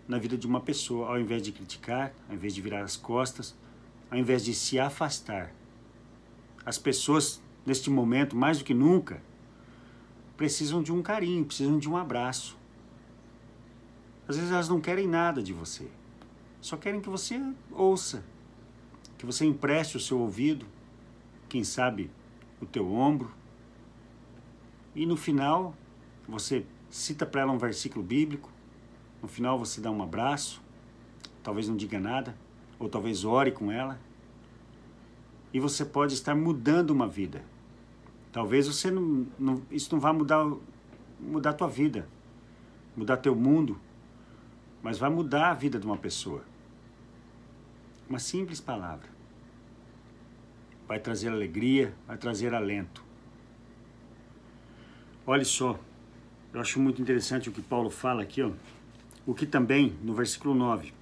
na 0.08 0.18
vida 0.18 0.36
de 0.36 0.48
uma 0.48 0.62
pessoa, 0.62 1.10
ao 1.10 1.20
invés 1.20 1.44
de 1.44 1.52
criticar, 1.52 2.12
ao 2.28 2.34
invés 2.34 2.56
de 2.56 2.62
virar 2.62 2.82
as 2.82 2.98
costas, 2.98 3.56
ao 4.10 4.18
invés 4.18 4.44
de 4.44 4.54
se 4.54 4.80
afastar. 4.80 5.54
As 6.66 6.78
pessoas, 6.78 7.42
neste 7.66 7.90
momento, 7.90 8.36
mais 8.36 8.60
do 8.60 8.64
que 8.64 8.74
nunca, 8.74 9.22
precisam 10.36 10.84
de 10.84 10.92
um 10.92 11.02
carinho, 11.02 11.46
precisam 11.46 11.80
de 11.80 11.90
um 11.90 11.98
abraço. 11.98 12.58
Às 14.28 14.36
vezes 14.36 14.52
elas 14.52 14.70
não 14.70 14.80
querem 14.80 15.08
nada 15.08 15.42
de 15.42 15.54
você, 15.54 15.88
só 16.60 16.76
querem 16.76 17.00
que 17.00 17.10
você 17.10 17.42
ouça, 17.72 18.24
que 19.18 19.26
você 19.26 19.46
empreste 19.46 19.98
o 19.98 20.00
seu 20.00 20.20
ouvido, 20.20 20.66
quem 21.48 21.64
sabe 21.64 22.12
o 22.62 22.66
teu 22.66 22.92
ombro. 22.94 23.32
E 24.94 25.06
no 25.06 25.16
final, 25.16 25.74
você 26.28 26.66
cita 26.90 27.26
para 27.26 27.42
ela 27.42 27.54
um 27.54 27.58
versículo 27.58 28.04
bíblico, 28.04 28.52
no 29.22 29.28
final 29.28 29.58
você 29.58 29.80
dá 29.80 29.90
um 29.90 30.04
abraço, 30.04 30.62
talvez 31.42 31.68
não 31.68 31.78
diga 31.78 32.00
nada, 32.00 32.38
ou 32.80 32.90
talvez 32.90 33.26
ore 33.26 33.52
com 33.52 33.72
ela. 33.72 34.00
E 35.54 35.60
você 35.60 35.86
pode 35.86 36.14
estar 36.14 36.36
mudando 36.36 36.92
uma 36.92 37.08
vida. 37.08 37.44
Talvez 38.32 38.68
você 38.68 38.92
não, 38.92 39.26
não 39.40 39.62
isso 39.72 39.90
não 39.92 40.00
vá 40.00 40.14
mudar 40.14 40.46
mudar 41.20 41.50
a 41.50 41.54
tua 41.54 41.68
vida, 41.68 42.08
mudar 42.96 43.18
teu 43.18 43.36
mundo, 43.36 43.80
mas 44.84 45.00
vai 45.00 45.10
mudar 45.10 45.50
a 45.50 45.54
vida 45.54 45.80
de 45.80 45.86
uma 45.86 45.98
pessoa. 45.98 46.44
Uma 48.08 48.20
simples 48.20 48.62
palavra 48.62 49.10
vai 50.88 51.00
trazer 51.00 51.30
alegria, 51.30 51.94
vai 52.08 52.18
trazer 52.18 52.54
alento. 52.54 53.04
Olhe 55.26 55.44
só, 55.44 55.78
eu 56.54 56.62
acho 56.62 56.80
muito 56.80 57.02
interessante 57.02 57.50
o 57.50 57.52
que 57.52 57.62
Paulo 57.62 57.90
fala 57.90 58.24
aqui, 58.24 58.42
ó. 58.42 58.52
O 59.26 59.34
que 59.34 59.46
também, 59.46 59.98
no 60.02 60.14
versículo 60.14 60.56
9, 60.56 60.94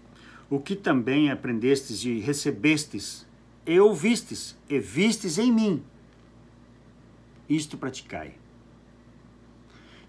o 0.50 0.60
que 0.60 0.76
também 0.76 1.32
aprendestes 1.32 2.04
e 2.04 2.20
recebestes 2.20 3.26
e 3.66 3.80
ouvistes 3.80 4.56
e 4.70 4.80
vistes 4.80 5.38
em 5.38 5.52
mim, 5.52 5.84
isto 7.50 7.78
praticai. 7.78 8.36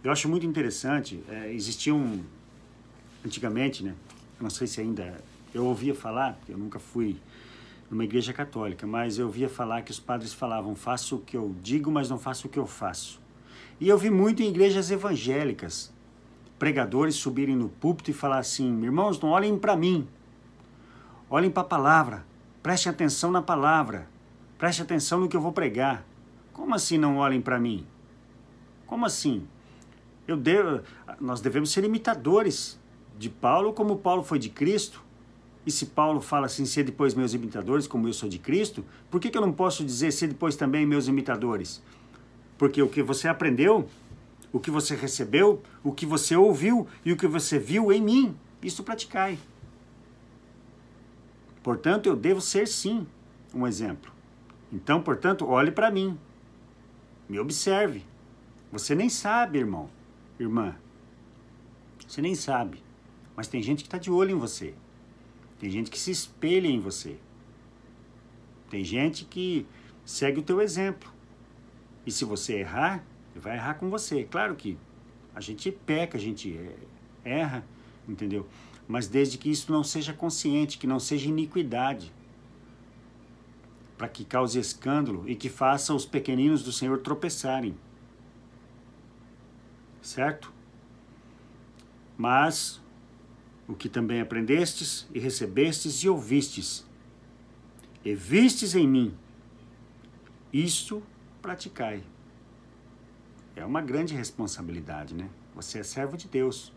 Eu 0.05 0.13
acho 0.13 0.29
muito 0.29 0.47
interessante, 0.47 1.23
é, 1.29 1.53
existiam 1.53 2.21
antigamente, 3.25 3.83
né? 3.83 3.95
Não 4.41 4.51
sei 4.51 4.67
se 4.67 4.81
ainda 4.81 5.21
eu 5.55 5.65
ouvia 5.65 5.95
falar, 5.95 6.35
porque 6.35 6.53
eu 6.53 6.59
nunca 6.59 6.79
fui 6.79 7.17
numa 7.91 8.05
igreja 8.05 8.33
católica, 8.33 8.87
mas 8.87 9.19
eu 9.19 9.27
ouvia 9.27 9.49
falar 9.49 9.83
que 9.83 9.91
os 9.91 9.99
padres 9.99 10.33
falavam: 10.33 10.77
faço 10.77 11.17
o 11.17 11.21
que 11.21 11.37
eu 11.37 11.55
digo, 11.63 11.91
mas 11.91 12.11
não 12.11 12.19
faço 12.19 12.47
o 12.47 12.51
que 12.51 12.59
eu 12.59 12.67
faço. 12.67 13.21
E 13.81 13.89
eu 13.89 13.99
vi 13.99 14.11
muito 14.11 14.43
em 14.43 14.49
igrejas 14.49 14.91
evangélicas 14.91 15.93
pregadores 16.59 17.17
subirem 17.17 17.55
no 17.57 17.69
púlpito 17.69 18.11
e 18.11 18.15
falar 18.15 18.39
assim: 18.39 18.83
irmãos, 18.83 19.21
não 19.21 19.31
olhem 19.31 19.59
para 19.59 19.77
mim, 19.77 20.07
olhem 21.29 21.51
para 21.51 21.63
a 21.63 21.67
palavra, 21.67 22.25
prestem 22.63 22.91
atenção 22.91 23.31
na 23.31 23.43
palavra, 23.43 24.09
prestem 24.59 24.85
atenção 24.85 25.21
no 25.21 25.29
que 25.29 25.37
eu 25.37 25.41
vou 25.41 25.53
pregar. 25.53 26.05
Como 26.53 26.75
assim 26.75 26.99
não 26.99 27.19
olhem 27.19 27.41
para 27.41 27.59
mim? 27.59 27.87
Como 28.87 29.05
assim? 29.05 29.47
Eu 30.27 30.37
devo, 30.37 30.83
nós 31.21 31.41
devemos 31.41 31.71
ser 31.71 31.85
imitadores 31.85 32.79
de 33.19 33.29
Paulo 33.29 33.73
como 33.73 33.97
Paulo 33.97 34.23
foi 34.23 34.39
de 34.39 34.49
Cristo. 34.49 35.05
E 35.65 35.71
se 35.71 35.87
Paulo 35.87 36.21
fala 36.21 36.47
assim, 36.47 36.65
ser 36.65 36.85
depois 36.85 37.15
meus 37.15 37.35
imitadores, 37.35 37.89
como 37.89 38.07
eu 38.07 38.13
sou 38.13 38.29
de 38.29 38.39
Cristo, 38.39 38.85
por 39.11 39.21
que, 39.21 39.31
que 39.31 39.37
eu 39.37 39.43
não 39.43 39.53
posso 39.53 39.85
dizer 39.85 40.13
ser 40.13 40.29
depois 40.29 40.55
também 40.55 40.87
meus 40.87 41.09
imitadores? 41.09 41.83
Porque 42.57 42.81
o 42.81 42.89
que 42.89 43.03
você 43.03 43.27
aprendeu, 43.27 43.89
o 44.53 44.61
que 44.61 44.71
você 44.71 44.95
recebeu, 44.95 45.61
o 45.83 45.93
que 45.93 46.07
você 46.07 46.37
ouviu 46.37 46.87
e 47.05 47.13
o 47.13 47.17
que 47.17 47.27
você 47.27 47.59
viu 47.59 47.93
em 47.93 48.01
mim, 48.01 48.37
isso 48.63 48.85
praticai. 48.85 49.39
Portanto, 51.67 52.07
eu 52.07 52.15
devo 52.15 52.41
ser 52.41 52.69
sim 52.69 53.05
um 53.53 53.67
exemplo. 53.67 54.13
Então, 54.73 55.03
portanto, 55.03 55.45
olhe 55.45 55.73
para 55.73 55.91
mim. 55.91 56.17
Me 57.29 57.41
observe. 57.41 58.05
Você 58.71 58.95
nem 58.95 59.09
sabe, 59.09 59.59
irmão, 59.59 59.91
irmã. 60.39 60.77
Você 62.07 62.23
nem 62.23 62.37
sabe. 62.37 62.81
Mas 63.35 63.49
tem 63.49 63.61
gente 63.61 63.83
que 63.83 63.89
está 63.89 63.99
de 63.99 64.13
olho 64.13 64.31
em 64.31 64.39
você. 64.39 64.75
Tem 65.59 65.69
gente 65.69 65.91
que 65.91 65.99
se 65.99 66.13
espelha 66.13 66.69
em 66.69 66.79
você. 66.79 67.19
Tem 68.71 68.85
gente 68.85 69.25
que 69.25 69.67
segue 70.05 70.39
o 70.39 70.45
teu 70.45 70.61
exemplo. 70.61 71.13
E 72.07 72.13
se 72.13 72.25
você 72.25 72.61
errar, 72.61 73.05
vai 73.35 73.57
errar 73.57 73.75
com 73.75 73.91
você. 73.91 74.23
Claro 74.23 74.55
que 74.55 74.79
a 75.35 75.41
gente 75.41 75.73
peca, 75.73 76.17
a 76.17 76.21
gente 76.21 76.61
erra, 77.25 77.67
entendeu? 78.09 78.47
Mas 78.89 79.09
desde 79.09 79.37
que 79.37 79.51
isso 79.51 79.73
não 79.73 79.83
seja 79.83 80.13
consciente, 80.13 80.79
que 80.79 80.87
não 80.87 81.01
seja 81.01 81.29
iniquidade, 81.29 82.13
para 83.97 84.09
que 84.09 84.25
cause 84.25 84.59
escândalo 84.59 85.29
e 85.29 85.35
que 85.35 85.49
faça 85.49 85.95
os 85.95 86.05
pequeninos 86.05 86.63
do 86.63 86.71
Senhor 86.71 86.99
tropeçarem. 86.99 87.77
Certo? 90.03 90.53
Mas 92.17 92.81
o 93.67 93.75
que 93.75 93.89
também 93.89 94.21
aprendestes 94.21 95.09
e 95.13 95.19
recebestes 95.19 96.03
e 96.03 96.09
ouvistes, 96.09 96.87
e 98.05 98.15
vistes 98.15 98.75
em 98.75 98.87
mim, 98.87 99.15
isto 100.53 101.03
praticai. 101.43 102.05
É 103.57 103.65
uma 103.65 103.81
grande 103.81 104.15
responsabilidade, 104.15 105.15
né? 105.15 105.29
Você 105.55 105.79
é 105.79 105.83
servo 105.83 106.17
de 106.17 106.29
Deus. 106.29 106.73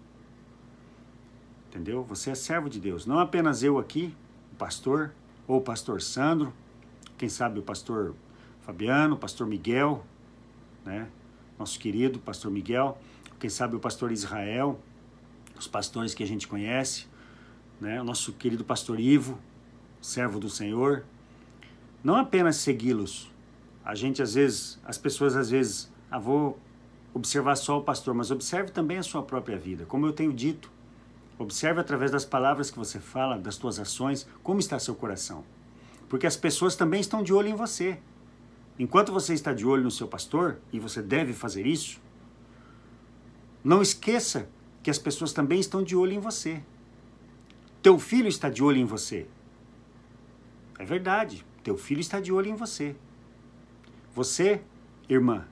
Entendeu? 1.70 2.04
Você 2.04 2.32
é 2.32 2.36
servo 2.36 2.68
de 2.68 2.80
Deus. 2.80 3.06
Não 3.06 3.20
apenas 3.20 3.62
eu 3.62 3.78
aqui, 3.78 4.16
o 4.52 4.56
pastor, 4.56 5.14
ou 5.48 5.58
o 5.58 5.62
pastor 5.62 6.02
Sandro, 6.02 6.52
quem 7.16 7.30
sabe 7.30 7.60
o 7.60 7.62
pastor 7.62 8.16
Fabiano, 8.62 9.14
o 9.14 9.18
pastor 9.18 9.46
Miguel, 9.46 10.04
né? 10.84 11.08
Nosso 11.60 11.80
querido 11.80 12.18
pastor 12.18 12.50
Miguel, 12.50 12.98
quem 13.40 13.50
sabe 13.50 13.76
o 13.76 13.80
pastor 13.80 14.12
Israel, 14.12 14.80
os 15.58 15.68
pastores 15.68 16.16
que 16.16 16.24
a 16.24 16.28
gente 16.28 16.48
conhece, 16.48 17.06
né? 17.80 18.02
o 18.02 18.04
nosso 18.04 18.34
querido 18.34 18.64
pastor 18.64 19.00
Ivo, 19.00 19.38
servo 20.02 20.40
do 20.40 20.50
Senhor. 20.50 21.04
Não 22.04 22.16
apenas 22.16 22.56
segui-los. 22.56 23.30
A 23.84 23.94
gente 23.94 24.22
às 24.22 24.34
vezes, 24.34 24.80
as 24.86 24.98
pessoas 24.98 25.36
às 25.36 25.50
vezes, 25.50 25.92
ah, 26.10 26.22
observar 27.14 27.56
só 27.56 27.78
o 27.78 27.84
pastor, 27.84 28.14
mas 28.14 28.32
observe 28.32 28.72
também 28.72 28.98
a 28.98 29.04
sua 29.04 29.22
própria 29.22 29.58
vida. 29.58 29.86
Como 29.86 30.06
eu 30.06 30.14
tenho 30.14 30.34
dito, 30.34 30.72
observe 31.39 31.80
através 31.80 32.12
das 32.12 32.25
palavras 32.25 32.69
que 32.69 32.78
você 32.78 32.99
fala, 32.99 33.39
das 33.39 33.56
suas 33.56 33.80
ações, 33.80 34.28
como 34.43 34.60
está 34.60 34.78
seu 34.78 34.93
coração. 34.93 35.43
Porque 36.10 36.28
as 36.28 36.36
pessoas 36.36 36.75
também 36.75 36.99
estão 36.99 37.23
de 37.23 37.34
olho 37.34 37.47
em 37.47 37.56
você. 37.56 37.97
Enquanto 38.78 39.13
você 39.13 39.34
está 39.34 39.54
de 39.54 39.65
olho 39.65 39.84
no 39.84 39.91
seu 39.91 40.08
pastor, 40.08 40.60
e 40.71 40.80
você 40.80 41.02
deve 41.02 41.34
fazer 41.34 41.65
isso, 41.65 42.02
não 43.63 43.82
esqueça 43.82 44.49
que 44.84 44.91
as 44.91 44.99
pessoas 44.99 45.32
também 45.32 45.60
estão 45.60 45.82
de 45.82 45.95
olho 45.95 46.13
em 46.13 46.19
você. 46.19 46.62
Teu 47.82 47.97
filho 47.97 48.28
está 48.28 48.49
de 48.49 48.62
olho 48.62 48.78
em 48.78 48.86
você. 48.86 49.28
É 50.78 50.84
verdade, 50.84 51.45
teu 51.63 51.78
filho 51.78 52.02
está 52.02 52.19
de 52.19 52.32
olho 52.32 52.49
em 52.49 52.56
você. 52.56 52.95
Você, 54.13 54.62
irmã, 55.08 55.45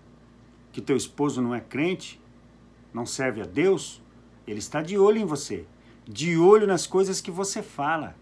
que 0.71 0.82
teu 0.82 0.97
esposo 0.97 1.41
não 1.41 1.56
é 1.56 1.62
crente, 1.62 2.21
não 2.93 3.06
serve 3.06 3.41
a 3.41 3.45
Deus, 3.45 4.02
ele 4.45 4.60
está 4.60 4.82
de 4.82 4.97
olho 4.97 5.19
em 5.19 5.26
você, 5.26 5.65
de 6.08 6.38
olho 6.38 6.65
nas 6.65 6.88
coisas 6.88 7.20
que 7.20 7.32
você 7.32 7.62
fala. 7.62 8.15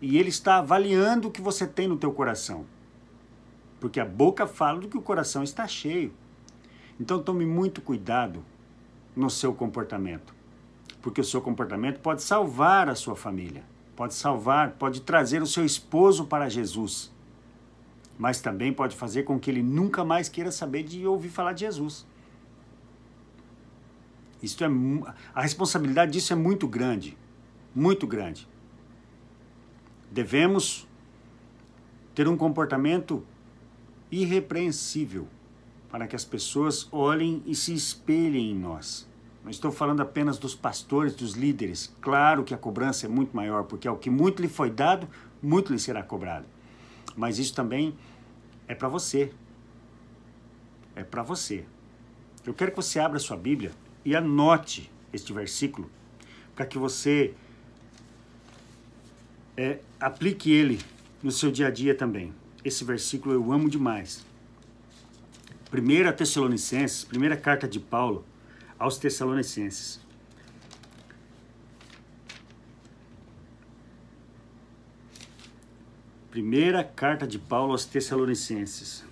E 0.00 0.18
ele 0.18 0.28
está 0.28 0.58
avaliando 0.58 1.28
o 1.28 1.30
que 1.30 1.40
você 1.40 1.66
tem 1.66 1.88
no 1.88 1.96
teu 1.96 2.12
coração. 2.12 2.66
Porque 3.80 4.00
a 4.00 4.04
boca 4.04 4.46
fala 4.46 4.80
do 4.80 4.88
que 4.88 4.98
o 4.98 5.02
coração 5.02 5.42
está 5.42 5.66
cheio. 5.66 6.12
Então 7.00 7.22
tome 7.22 7.44
muito 7.44 7.80
cuidado 7.80 8.44
no 9.16 9.28
seu 9.28 9.54
comportamento 9.54 10.34
porque 11.04 11.20
o 11.20 11.24
seu 11.24 11.42
comportamento 11.42 12.00
pode 12.00 12.22
salvar 12.22 12.88
a 12.88 12.94
sua 12.94 13.14
família, 13.14 13.62
pode 13.94 14.14
salvar, 14.14 14.70
pode 14.70 15.02
trazer 15.02 15.42
o 15.42 15.46
seu 15.46 15.62
esposo 15.62 16.24
para 16.24 16.48
Jesus, 16.48 17.12
mas 18.16 18.40
também 18.40 18.72
pode 18.72 18.96
fazer 18.96 19.24
com 19.24 19.38
que 19.38 19.50
ele 19.50 19.62
nunca 19.62 20.02
mais 20.02 20.30
queira 20.30 20.50
saber 20.50 20.82
de 20.82 21.06
ouvir 21.06 21.28
falar 21.28 21.52
de 21.52 21.60
Jesus. 21.60 22.06
Isso 24.42 24.64
é 24.64 24.68
a 25.34 25.42
responsabilidade 25.42 26.12
disso 26.12 26.32
é 26.32 26.36
muito 26.36 26.66
grande, 26.66 27.18
muito 27.74 28.06
grande. 28.06 28.46
Devemos 30.10 30.86
ter 32.14 32.28
um 32.28 32.36
comportamento 32.36 33.24
irrepreensível 34.10 35.26
para 35.90 36.06
que 36.06 36.14
as 36.14 36.24
pessoas 36.24 36.88
olhem 36.92 37.42
e 37.46 37.54
se 37.54 37.74
espelhem 37.74 38.50
em 38.50 38.54
nós. 38.54 39.08
Não 39.42 39.50
estou 39.50 39.70
falando 39.70 40.00
apenas 40.00 40.38
dos 40.38 40.54
pastores, 40.54 41.14
dos 41.14 41.34
líderes. 41.34 41.94
Claro 42.00 42.44
que 42.44 42.54
a 42.54 42.58
cobrança 42.58 43.06
é 43.06 43.08
muito 43.08 43.36
maior, 43.36 43.64
porque 43.64 43.86
ao 43.86 43.98
que 43.98 44.08
muito 44.08 44.40
lhe 44.40 44.48
foi 44.48 44.70
dado, 44.70 45.08
muito 45.42 45.72
lhe 45.72 45.78
será 45.78 46.02
cobrado. 46.02 46.46
Mas 47.16 47.38
isso 47.38 47.54
também 47.54 47.94
é 48.66 48.74
para 48.74 48.88
você. 48.88 49.32
É 50.96 51.04
para 51.04 51.22
você. 51.22 51.64
Eu 52.46 52.54
quero 52.54 52.70
que 52.70 52.76
você 52.76 52.98
abra 52.98 53.18
sua 53.18 53.36
Bíblia 53.36 53.72
e 54.04 54.14
anote 54.14 54.90
este 55.12 55.32
versículo 55.32 55.90
para 56.54 56.66
que 56.66 56.78
você 56.78 57.34
é, 59.56 59.80
aplique 60.00 60.50
ele 60.50 60.80
no 61.22 61.30
seu 61.30 61.50
dia 61.50 61.68
a 61.68 61.70
dia 61.70 61.94
também. 61.94 62.34
Esse 62.64 62.84
versículo 62.84 63.34
eu 63.34 63.52
amo 63.52 63.68
demais. 63.68 64.24
1 65.72 66.16
Tessalonicenses, 66.16 67.04
primeira 67.04 67.36
carta 67.36 67.66
de 67.66 67.80
Paulo 67.80 68.24
aos 68.78 68.96
Tessalonicenses. 68.96 70.00
Primeira 76.30 76.82
carta 76.82 77.26
de 77.26 77.38
Paulo 77.38 77.72
aos 77.72 77.84
Tessalonicenses. 77.84 79.04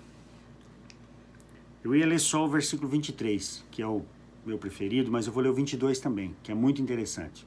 Eu 1.84 1.94
ia 1.94 2.06
ler 2.06 2.20
só 2.20 2.44
o 2.44 2.48
versículo 2.48 2.88
23, 2.88 3.64
que 3.70 3.82
é 3.82 3.86
o 3.86 4.04
meu 4.46 4.58
preferido, 4.58 5.10
mas 5.10 5.26
eu 5.26 5.32
vou 5.32 5.42
ler 5.42 5.48
o 5.48 5.54
22 5.54 5.98
também, 5.98 6.34
que 6.42 6.52
é 6.52 6.54
muito 6.54 6.80
interessante. 6.80 7.46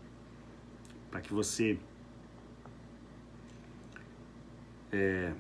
Para 1.10 1.22
que 1.22 1.34
você. 1.34 1.78
É... 4.96 5.34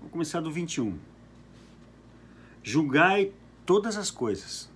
Vou 0.00 0.08
começar 0.08 0.40
do 0.40 0.50
21. 0.50 0.98
Julgai 2.62 3.32
todas 3.66 3.98
as 3.98 4.10
coisas. 4.10 4.70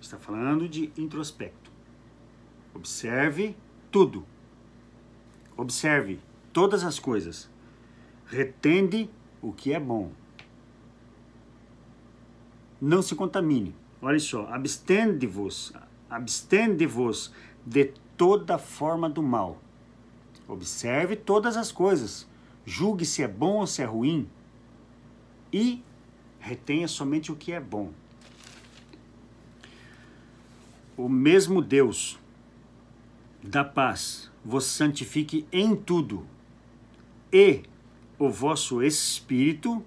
Está 0.00 0.18
falando 0.18 0.68
de 0.68 0.92
introspecto. 0.98 1.70
Observe 2.74 3.56
tudo. 3.92 4.26
Observe 5.56 6.18
todas 6.52 6.82
as 6.82 6.98
coisas. 6.98 7.48
Retende 8.26 9.08
o 9.40 9.52
que 9.52 9.72
é 9.72 9.78
bom. 9.78 10.10
Não 12.80 13.00
se 13.00 13.14
contamine. 13.14 13.72
Olha 14.02 14.18
só, 14.18 14.48
abstende-vos, 14.48 15.72
abstende-vos 16.10 17.32
de 17.64 17.94
toda 18.16 18.58
forma 18.58 19.08
do 19.08 19.22
mal. 19.22 19.58
Observe 20.46 21.16
todas 21.16 21.56
as 21.56 21.72
coisas. 21.72 22.26
Julgue 22.64 23.04
se 23.04 23.22
é 23.22 23.28
bom 23.28 23.58
ou 23.58 23.66
se 23.66 23.82
é 23.82 23.84
ruim. 23.84 24.28
E 25.52 25.82
retenha 26.40 26.88
somente 26.88 27.30
o 27.30 27.36
que 27.36 27.52
é 27.52 27.60
bom. 27.60 27.90
O 30.96 31.08
mesmo 31.08 31.60
Deus 31.60 32.18
da 33.42 33.62
paz 33.64 34.30
vos 34.44 34.64
santifique 34.64 35.46
em 35.52 35.76
tudo, 35.76 36.26
e 37.32 37.62
o 38.18 38.30
vosso 38.30 38.82
espírito, 38.82 39.84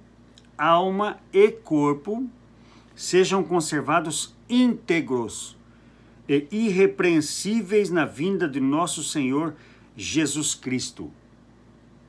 alma 0.57 1.19
e 1.33 1.51
corpo 1.51 2.27
sejam 2.95 3.43
conservados 3.43 4.35
íntegros 4.49 5.56
e 6.27 6.47
irrepreensíveis 6.51 7.89
na 7.89 8.05
vinda 8.05 8.47
de 8.47 8.59
nosso 8.59 9.03
Senhor 9.03 9.55
Jesus 9.95 10.53
Cristo. 10.53 11.11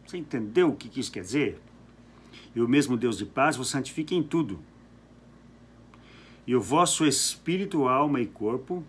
Você 0.07 0.19
entendeu 0.19 0.69
o 0.69 0.77
que 0.77 0.99
isso 0.99 1.13
quer 1.13 1.23
dizer? 1.23 1.61
E 2.55 2.61
o 2.61 2.69
mesmo 2.69 2.97
Deus 2.97 3.19
de 3.19 3.27
paz 3.27 3.57
vos 3.57 3.69
santifique 3.69 4.15
em 4.15 4.23
tudo. 4.23 4.59
E 6.47 6.57
o 6.57 6.61
vosso 6.61 7.07
espírito, 7.07 7.87
alma 7.87 8.21
e 8.21 8.27
corpo 8.27 8.83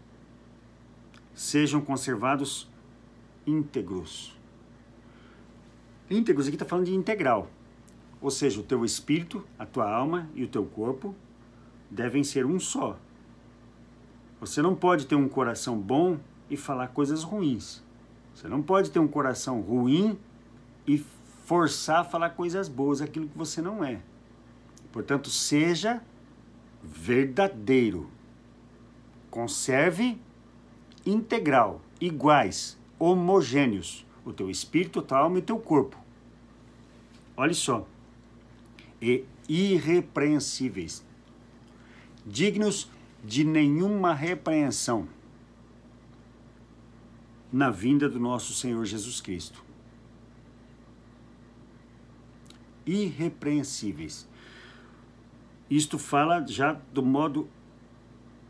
sejam 1.34 1.82
conservados 1.82 2.70
íntegros. 3.46 4.38
Íntegros 6.10 6.48
aqui 6.48 6.56
está 6.56 6.66
falando 6.66 6.86
de 6.86 6.96
integral. 6.96 7.52
Ou 8.22 8.32
seja, 8.32 8.60
o 8.60 8.64
teu 8.64 8.84
espírito, 8.84 9.46
a 9.58 9.66
tua 9.66 9.90
alma 9.90 10.30
e 10.34 10.44
o 10.44 10.48
teu 10.48 10.66
corpo 10.66 11.16
devem 11.90 12.24
ser 12.24 12.46
um 12.46 12.60
só. 12.60 12.98
Você 14.40 14.62
não 14.62 14.74
pode 14.74 15.06
ter 15.06 15.16
um 15.16 15.28
coração 15.28 15.78
bom 15.78 16.18
e 16.50 16.56
falar 16.56 16.88
coisas 16.90 17.24
ruins. 17.24 17.84
Você 18.34 18.48
não 18.48 18.62
pode 18.62 18.90
ter 18.90 19.00
um 19.00 19.08
coração 19.08 19.60
ruim 19.60 20.18
e 20.88 20.98
forçar 21.46 22.02
a 22.02 22.04
falar 22.06 22.32
coisas 22.32 22.70
boas, 22.70 23.02
aquilo 23.02 23.28
que 23.28 23.38
você 23.38 23.62
não 23.62 23.84
é. 23.84 24.00
Portanto, 24.92 25.30
seja 25.30 26.02
verdadeiro. 26.82 28.10
Conserve 29.30 30.20
integral, 31.06 31.82
iguais, 32.00 32.78
homogêneos, 32.98 34.06
o 34.24 34.32
teu 34.32 34.50
espírito, 34.50 35.02
tua 35.02 35.20
alma 35.20 35.38
e 35.38 35.40
o 35.40 35.46
teu 35.46 35.60
corpo. 35.60 35.98
Olha 37.36 37.54
só. 37.54 37.86
E 39.02 39.26
irrepreensíveis, 39.48 41.04
dignos 42.26 42.90
de 43.24 43.44
nenhuma 43.44 44.14
repreensão 44.14 45.08
na 47.52 47.70
vinda 47.70 48.08
do 48.08 48.20
nosso 48.20 48.54
Senhor 48.54 48.86
Jesus 48.86 49.20
Cristo. 49.20 49.64
Irrepreensíveis. 52.86 54.28
Isto 55.70 56.00
fala 56.00 56.46
já 56.48 56.74
do 56.94 57.04
modo 57.04 57.48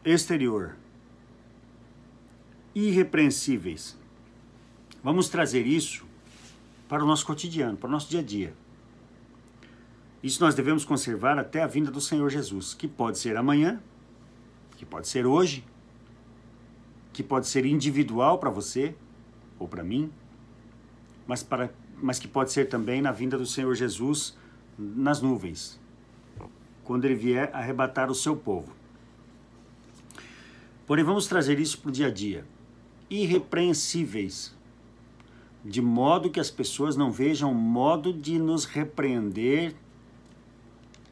exterior, 0.05 0.77
irrepreensíveis. 2.73 3.97
Vamos 5.03 5.27
trazer 5.27 5.65
isso 5.65 6.05
para 6.87 7.03
o 7.03 7.07
nosso 7.07 7.25
cotidiano, 7.25 7.77
para 7.77 7.87
o 7.87 7.91
nosso 7.91 8.09
dia 8.09 8.19
a 8.19 8.23
dia. 8.23 8.53
Isso 10.23 10.41
nós 10.41 10.55
devemos 10.55 10.83
conservar 10.83 11.37
até 11.37 11.61
a 11.61 11.67
vinda 11.67 11.91
do 11.91 12.01
Senhor 12.01 12.29
Jesus, 12.29 12.73
que 12.73 12.87
pode 12.87 13.17
ser 13.17 13.37
amanhã, 13.37 13.81
que 14.79 14.85
pode 14.85 15.09
ser 15.09 15.25
hoje, 15.25 15.61
que 17.11 17.21
pode 17.21 17.49
ser 17.49 17.65
individual 17.65 18.39
para 18.39 18.49
você 18.49 18.95
ou 19.59 19.67
para 19.67 19.83
mim, 19.83 20.09
mas, 21.27 21.43
para, 21.43 21.69
mas 22.01 22.17
que 22.17 22.29
pode 22.29 22.49
ser 22.53 22.69
também 22.69 23.01
na 23.01 23.11
vinda 23.11 23.37
do 23.37 23.45
Senhor 23.45 23.75
Jesus 23.75 24.37
nas 24.77 25.21
nuvens, 25.21 25.77
quando 26.85 27.03
ele 27.03 27.15
vier 27.15 27.51
arrebatar 27.53 28.09
o 28.09 28.15
seu 28.15 28.37
povo. 28.37 28.71
Porém, 30.87 31.03
vamos 31.03 31.27
trazer 31.27 31.59
isso 31.59 31.77
para 31.79 31.89
o 31.89 31.91
dia 31.91 32.07
a 32.07 32.11
dia 32.11 32.45
irrepreensíveis, 33.09 34.55
de 35.65 35.81
modo 35.81 36.29
que 36.29 36.39
as 36.39 36.49
pessoas 36.49 36.95
não 36.95 37.11
vejam 37.11 37.53
modo 37.53 38.13
de 38.13 38.39
nos 38.39 38.63
repreender 38.63 39.75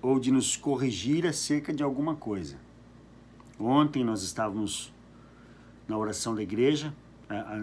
ou 0.01 0.19
de 0.19 0.31
nos 0.31 0.55
corrigir 0.55 1.27
acerca 1.27 1.73
de 1.73 1.83
alguma 1.83 2.15
coisa. 2.15 2.66
Ontem 3.59 4.03
nós 4.03 4.21
estávamos 4.21 4.93
na 5.87 5.97
oração 5.97 6.35
da 6.35 6.43
igreja, 6.43 6.93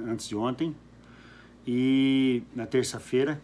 antes 0.07 0.27
de 0.29 0.37
ontem, 0.37 0.75
e 1.67 2.43
na 2.55 2.67
terça-feira, 2.67 3.41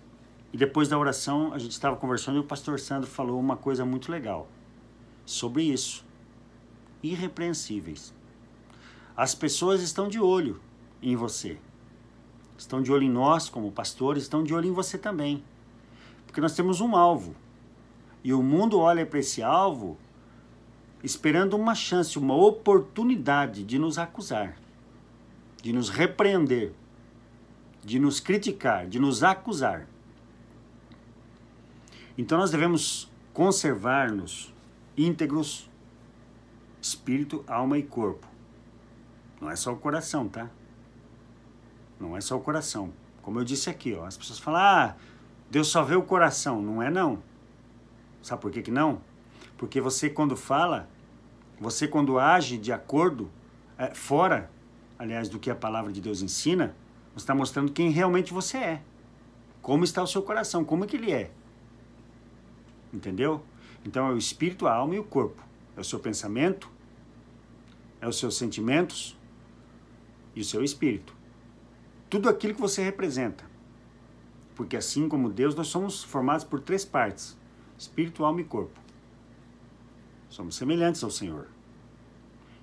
e 0.53 0.57
depois 0.57 0.89
da 0.89 0.99
oração 0.99 1.53
a 1.53 1.59
gente 1.59 1.73
estava 1.73 1.97
conversando 1.97 2.37
e 2.37 2.41
o 2.41 2.45
pastor 2.45 2.81
Sandro 2.81 3.09
falou 3.09 3.39
uma 3.39 3.57
coisa 3.57 3.85
muito 3.85 4.11
legal 4.11 4.49
sobre 5.25 5.63
isso. 5.63 6.05
Irrepreensíveis. 7.03 8.13
As 9.17 9.35
pessoas 9.35 9.81
estão 9.81 10.09
de 10.09 10.19
olho 10.19 10.61
em 11.01 11.15
você. 11.15 11.59
Estão 12.59 12.83
de 12.83 12.93
olho 12.93 13.05
em 13.05 13.11
nós, 13.11 13.49
como 13.49 13.71
pastores, 13.71 14.25
estão 14.25 14.43
de 14.43 14.53
olho 14.53 14.69
em 14.69 14.73
você 14.73 14.99
também. 14.99 15.43
Porque 16.27 16.41
nós 16.41 16.55
temos 16.55 16.81
um 16.81 16.97
alvo. 16.97 17.35
E 18.23 18.35
o 18.35 18.43
mundo 18.43 18.79
olha 18.79 19.07
para 19.07 19.21
esse 19.21 19.43
alvo 19.43 19.97
esperando 21.03 21.55
uma 21.57 21.75
chance, 21.75 22.19
uma 22.19 22.35
oportunidade 22.35 23.65
de 23.65 23.79
nos 23.79 23.99
acusar, 23.99 24.57
de 25.63 25.73
nos 25.73 25.89
repreender, 25.89 26.73
de 27.83 27.99
nos 27.99 28.21
criticar, 28.21 28.87
de 28.87 28.99
nos 28.99 29.23
acusar. 29.23 29.87
Então 32.17 32.39
nós 32.39 32.51
devemos 32.51 33.11
conservar-nos 33.33 34.53
íntegros, 34.97 35.71
espírito, 36.81 37.43
alma 37.47 37.79
e 37.79 37.83
corpo. 37.83 38.27
Não 39.41 39.51
é 39.51 39.57
só 39.57 39.73
o 39.73 39.77
coração, 39.77 40.29
tá? 40.29 40.51
Não 41.99 42.17
é 42.17 42.21
só 42.21 42.37
o 42.37 42.41
coração. 42.41 42.93
Como 43.23 43.39
eu 43.39 43.45
disse 43.45 43.71
aqui, 43.71 43.95
ó, 43.95 44.05
as 44.05 44.17
pessoas 44.17 44.39
falam, 44.39 44.61
ah, 44.61 44.97
Deus 45.51 45.69
só 45.69 45.83
vê 45.83 45.95
o 45.97 46.03
coração. 46.03 46.61
Não 46.61 46.83
é 46.83 46.91
não. 46.91 47.23
Sabe 48.23 48.43
por 48.43 48.51
que, 48.51 48.63
que 48.63 48.71
não? 48.71 49.01
Porque 49.61 49.79
você 49.79 50.09
quando 50.09 50.35
fala, 50.35 50.89
você 51.61 51.87
quando 51.87 52.19
age 52.19 52.57
de 52.57 52.73
acordo, 52.73 53.31
é, 53.77 53.95
fora, 53.95 54.51
aliás, 54.99 55.29
do 55.29 55.39
que 55.39 55.51
a 55.51 55.55
palavra 55.55 55.93
de 55.93 56.01
Deus 56.01 56.23
ensina, 56.23 56.75
você 57.13 57.25
está 57.25 57.35
mostrando 57.35 57.71
quem 57.71 57.91
realmente 57.91 58.33
você 58.33 58.57
é. 58.57 58.83
Como 59.61 59.85
está 59.85 60.03
o 60.03 60.07
seu 60.07 60.23
coração, 60.23 60.65
como 60.65 60.85
é 60.85 60.87
que 60.87 60.97
ele 60.97 61.13
é. 61.13 61.31
Entendeu? 62.91 63.45
Então 63.85 64.09
é 64.09 64.11
o 64.11 64.17
espírito, 64.17 64.67
a 64.67 64.73
alma 64.73 64.95
e 64.95 64.99
o 64.99 65.05
corpo. 65.05 65.45
É 65.77 65.81
o 65.81 65.85
seu 65.85 66.01
pensamento, 66.01 66.71
é 68.01 68.09
os 68.09 68.19
seus 68.19 68.39
sentimentos 68.39 69.15
e 70.35 70.41
o 70.41 70.45
seu 70.45 70.65
espírito 70.65 71.21
tudo 72.11 72.29
aquilo 72.29 72.55
que 72.55 72.61
você 72.61 72.83
representa. 72.83 73.45
Porque 74.57 74.77
assim 74.77 75.09
como 75.09 75.31
Deus, 75.31 75.55
nós 75.55 75.69
somos 75.69 76.03
formados 76.03 76.45
por 76.45 76.61
três 76.61 76.85
partes: 76.85 77.39
espírito, 77.79 78.25
alma 78.25 78.41
e 78.41 78.45
corpo. 78.45 78.79
Somos 80.31 80.55
semelhantes 80.55 81.03
ao 81.03 81.11
Senhor. 81.11 81.49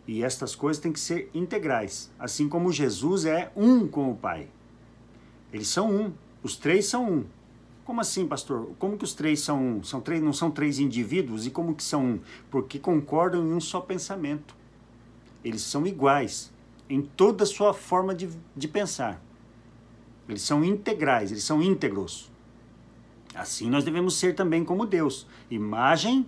E 0.08 0.24
estas 0.24 0.56
coisas 0.56 0.82
têm 0.82 0.94
que 0.94 1.00
ser 1.00 1.30
integrais, 1.34 2.10
assim 2.18 2.48
como 2.48 2.72
Jesus 2.72 3.26
é 3.26 3.52
um 3.56 3.86
com 3.86 4.10
o 4.10 4.16
Pai. 4.16 4.48
Eles 5.52 5.68
são 5.68 5.94
um. 5.94 6.14
Os 6.42 6.56
três 6.56 6.86
são 6.86 7.12
um. 7.12 7.26
Como 7.84 8.00
assim, 8.00 8.26
pastor? 8.26 8.70
Como 8.80 8.98
que 8.98 9.04
os 9.04 9.14
três 9.14 9.42
são 9.42 9.62
um? 9.62 9.84
São 9.84 10.00
três, 10.00 10.22
não 10.22 10.32
são 10.32 10.50
três 10.50 10.80
indivíduos? 10.80 11.46
E 11.46 11.52
como 11.52 11.76
que 11.76 11.84
são 11.84 12.06
um? 12.06 12.20
Porque 12.50 12.80
concordam 12.80 13.46
em 13.46 13.54
um 13.54 13.60
só 13.60 13.82
pensamento. 13.82 14.56
Eles 15.44 15.62
são 15.62 15.86
iguais 15.86 16.52
em 16.90 17.02
toda 17.02 17.44
a 17.44 17.48
sua 17.48 17.74
forma 17.74 18.16
de, 18.16 18.30
de 18.56 18.68
pensar. 18.68 19.22
Eles 20.28 20.42
são 20.42 20.64
integrais, 20.64 21.32
eles 21.32 21.44
são 21.44 21.62
íntegros. 21.62 22.32
Assim 23.34 23.70
nós 23.70 23.84
devemos 23.84 24.16
ser 24.18 24.36
também 24.36 24.64
como 24.64 24.86
Deus. 24.86 25.28
Imagem 25.50 26.26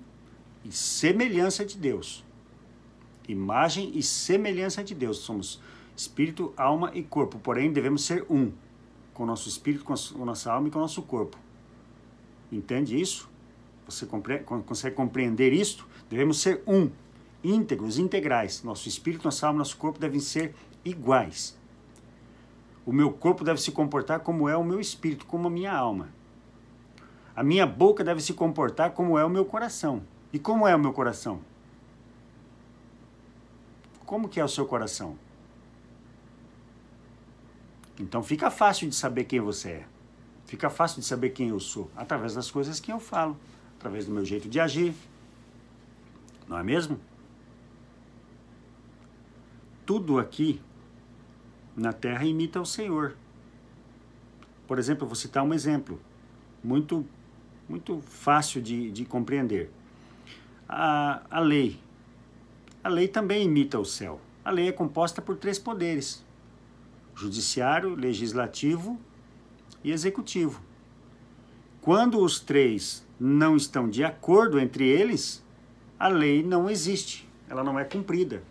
e 0.63 0.71
semelhança 0.71 1.65
de 1.65 1.77
Deus. 1.77 2.23
Imagem 3.27 3.91
e 3.95 4.01
semelhança 4.01 4.83
de 4.83 4.95
Deus. 4.95 5.19
Somos 5.19 5.61
espírito, 5.95 6.53
alma 6.57 6.91
e 6.93 7.03
corpo. 7.03 7.37
Porém, 7.39 7.71
devemos 7.71 8.03
ser 8.03 8.25
um. 8.29 8.51
Com 9.13 9.23
o 9.23 9.25
nosso 9.25 9.47
espírito, 9.49 9.83
com 9.83 9.93
a 9.93 10.25
nossa 10.25 10.51
alma 10.51 10.67
e 10.67 10.71
com 10.71 10.79
o 10.79 10.81
nosso 10.81 11.01
corpo. 11.01 11.37
Entende 12.51 12.99
isso? 12.99 13.29
Você 13.85 14.05
compre 14.05 14.39
consegue 14.39 14.95
compreender 14.95 15.51
isto? 15.51 15.87
Devemos 16.09 16.39
ser 16.39 16.63
um, 16.65 16.89
íntegros, 17.43 17.97
integrais. 17.97 18.63
Nosso 18.63 18.87
espírito, 18.87 19.25
nossa 19.25 19.47
alma, 19.47 19.59
nosso 19.59 19.77
corpo 19.77 19.99
devem 19.99 20.19
ser 20.19 20.55
iguais. 20.85 21.57
O 22.85 22.91
meu 22.91 23.11
corpo 23.11 23.43
deve 23.43 23.61
se 23.61 23.71
comportar 23.71 24.21
como 24.21 24.47
é 24.49 24.55
o 24.55 24.63
meu 24.63 24.79
espírito, 24.79 25.25
como 25.25 25.47
a 25.47 25.51
minha 25.51 25.71
alma. 25.71 26.09
A 27.35 27.43
minha 27.43 27.65
boca 27.65 28.03
deve 28.03 28.21
se 28.21 28.33
comportar 28.33 28.91
como 28.91 29.17
é 29.17 29.23
o 29.23 29.29
meu 29.29 29.45
coração. 29.45 30.01
E 30.31 30.37
como 30.39 30.67
é 30.67 30.75
o 30.75 30.79
meu 30.79 30.93
coração? 30.93 31.41
Como 34.05 34.29
que 34.29 34.39
é 34.39 34.43
o 34.43 34.49
seu 34.49 34.65
coração? 34.65 35.17
Então 37.99 38.23
fica 38.23 38.49
fácil 38.49 38.87
de 38.87 38.95
saber 38.95 39.25
quem 39.25 39.39
você 39.39 39.69
é. 39.69 39.87
Fica 40.45 40.69
fácil 40.69 41.01
de 41.01 41.05
saber 41.05 41.29
quem 41.29 41.49
eu 41.49 41.59
sou 41.59 41.91
através 41.95 42.33
das 42.33 42.49
coisas 42.49 42.79
que 42.79 42.91
eu 42.91 42.99
falo, 42.99 43.37
através 43.77 44.05
do 44.05 44.11
meu 44.11 44.25
jeito 44.25 44.49
de 44.49 44.59
agir. 44.59 44.93
Não 46.47 46.57
é 46.57 46.63
mesmo? 46.63 46.99
Tudo 49.85 50.17
aqui 50.17 50.61
na 51.75 51.93
terra 51.93 52.25
imita 52.25 52.59
o 52.59 52.65
Senhor. 52.65 53.15
Por 54.67 54.79
exemplo, 54.79 55.03
eu 55.03 55.07
vou 55.07 55.15
citar 55.15 55.43
um 55.43 55.53
exemplo 55.53 55.99
muito, 56.63 57.05
muito 57.67 57.99
fácil 58.01 58.61
de, 58.61 58.91
de 58.91 59.05
compreender. 59.05 59.71
A, 60.69 61.21
a 61.31 61.39
lei. 61.39 61.79
A 62.83 62.89
lei 62.89 63.07
também 63.07 63.45
imita 63.45 63.79
o 63.79 63.85
céu. 63.85 64.21
A 64.45 64.51
lei 64.51 64.67
é 64.67 64.71
composta 64.71 65.19
por 65.19 65.35
três 65.35 65.57
poderes: 65.57 66.23
judiciário, 67.15 67.95
legislativo 67.95 68.99
e 69.83 69.91
executivo. 69.91 70.61
Quando 71.81 72.19
os 72.19 72.39
três 72.39 73.03
não 73.19 73.57
estão 73.57 73.89
de 73.89 74.03
acordo 74.03 74.59
entre 74.59 74.87
eles, 74.87 75.43
a 75.97 76.07
lei 76.07 76.43
não 76.43 76.69
existe, 76.69 77.27
ela 77.49 77.63
não 77.63 77.79
é 77.79 77.83
cumprida. 77.83 78.43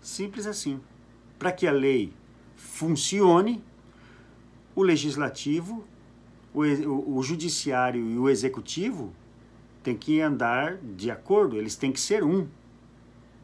Simples 0.00 0.48
assim. 0.48 0.80
Para 1.38 1.52
que 1.52 1.66
a 1.66 1.72
lei 1.72 2.12
funcione, 2.56 3.62
o 4.74 4.82
legislativo, 4.82 5.84
o, 6.52 6.62
o, 6.64 7.18
o 7.18 7.22
judiciário 7.22 8.10
e 8.10 8.18
o 8.18 8.28
executivo 8.28 9.12
têm 9.82 9.96
que 9.96 10.20
andar 10.20 10.76
de 10.76 11.10
acordo, 11.10 11.56
eles 11.56 11.76
têm 11.76 11.92
que 11.92 12.00
ser 12.00 12.22
um. 12.24 12.46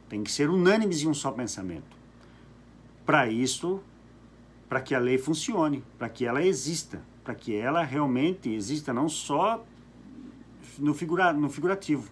Tem 0.08 0.22
que 0.22 0.30
ser 0.30 0.48
unânimes 0.48 1.02
em 1.02 1.08
um 1.08 1.14
só 1.14 1.30
pensamento. 1.30 1.96
Para 3.04 3.28
isso, 3.28 3.82
para 4.68 4.80
que 4.80 4.94
a 4.94 4.98
lei 4.98 5.18
funcione, 5.18 5.84
para 5.98 6.08
que 6.08 6.24
ela 6.24 6.42
exista, 6.42 7.02
para 7.24 7.34
que 7.34 7.54
ela 7.54 7.82
realmente 7.82 8.48
exista 8.48 8.92
não 8.92 9.08
só 9.08 9.64
no, 10.78 10.94
figura, 10.94 11.32
no 11.32 11.48
figurativo. 11.48 12.08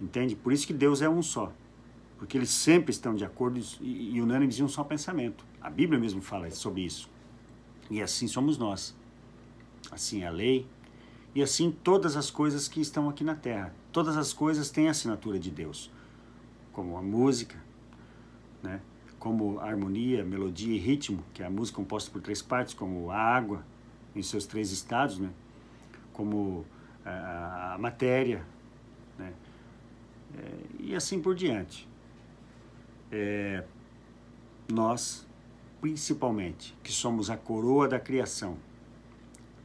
Entende? 0.00 0.34
Por 0.34 0.52
isso 0.52 0.66
que 0.66 0.72
Deus 0.72 1.02
é 1.02 1.08
um 1.08 1.22
só. 1.22 1.52
Porque 2.18 2.36
eles 2.36 2.50
sempre 2.50 2.90
estão 2.90 3.14
de 3.14 3.24
acordo 3.24 3.60
e, 3.80 4.16
e 4.16 4.20
unânimes 4.20 4.58
em 4.58 4.62
um 4.62 4.68
só 4.68 4.82
pensamento. 4.82 5.44
A 5.60 5.70
Bíblia 5.70 5.98
mesmo 5.98 6.20
fala 6.20 6.50
sobre 6.50 6.82
isso. 6.82 7.08
E 7.90 8.00
assim 8.00 8.26
somos 8.26 8.56
nós. 8.56 8.94
Assim 9.90 10.22
é 10.22 10.26
a 10.26 10.30
lei. 10.30 10.66
E 11.34 11.42
assim 11.42 11.70
todas 11.70 12.16
as 12.16 12.30
coisas 12.30 12.66
que 12.66 12.80
estão 12.80 13.08
aqui 13.08 13.22
na 13.22 13.34
terra. 13.34 13.72
Todas 13.92 14.16
as 14.16 14.32
coisas 14.32 14.70
têm 14.70 14.88
a 14.88 14.90
assinatura 14.90 15.38
de 15.38 15.50
Deus. 15.50 15.90
Como 16.72 16.96
a 16.96 17.02
música, 17.02 17.56
né? 18.62 18.80
como 19.18 19.60
harmonia, 19.60 20.24
melodia 20.24 20.74
e 20.74 20.78
ritmo, 20.78 21.22
que 21.34 21.42
é 21.42 21.46
a 21.46 21.50
música 21.50 21.76
composta 21.76 22.10
por 22.10 22.20
três 22.22 22.40
partes, 22.40 22.74
como 22.74 23.10
a 23.10 23.18
água 23.18 23.64
em 24.14 24.22
seus 24.22 24.46
três 24.46 24.72
estados, 24.72 25.18
né? 25.18 25.30
como 26.12 26.64
a, 27.04 27.74
a 27.74 27.78
matéria, 27.78 28.44
né? 29.18 29.32
É, 30.36 30.54
e 30.78 30.94
assim 30.94 31.20
por 31.20 31.34
diante. 31.34 31.88
É, 33.10 33.64
nós, 34.70 35.26
principalmente, 35.80 36.76
que 36.82 36.92
somos 36.92 37.30
a 37.30 37.36
coroa 37.36 37.88
da 37.88 37.98
criação, 37.98 38.56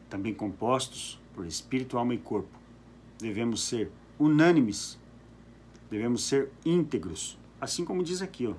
também 0.10 0.34
compostos 0.34 1.20
por 1.36 1.46
espírito, 1.46 1.98
alma 1.98 2.16
e 2.16 2.18
corpo, 2.18 2.58
devemos 3.20 3.64
ser 3.64 3.92
unânimes, 4.18 4.98
devemos 5.92 6.24
ser 6.24 6.50
íntegros, 6.66 7.38
assim 7.60 7.84
como 7.84 8.04
diz 8.04 8.22
aqui, 8.22 8.48
ó, 8.48 8.54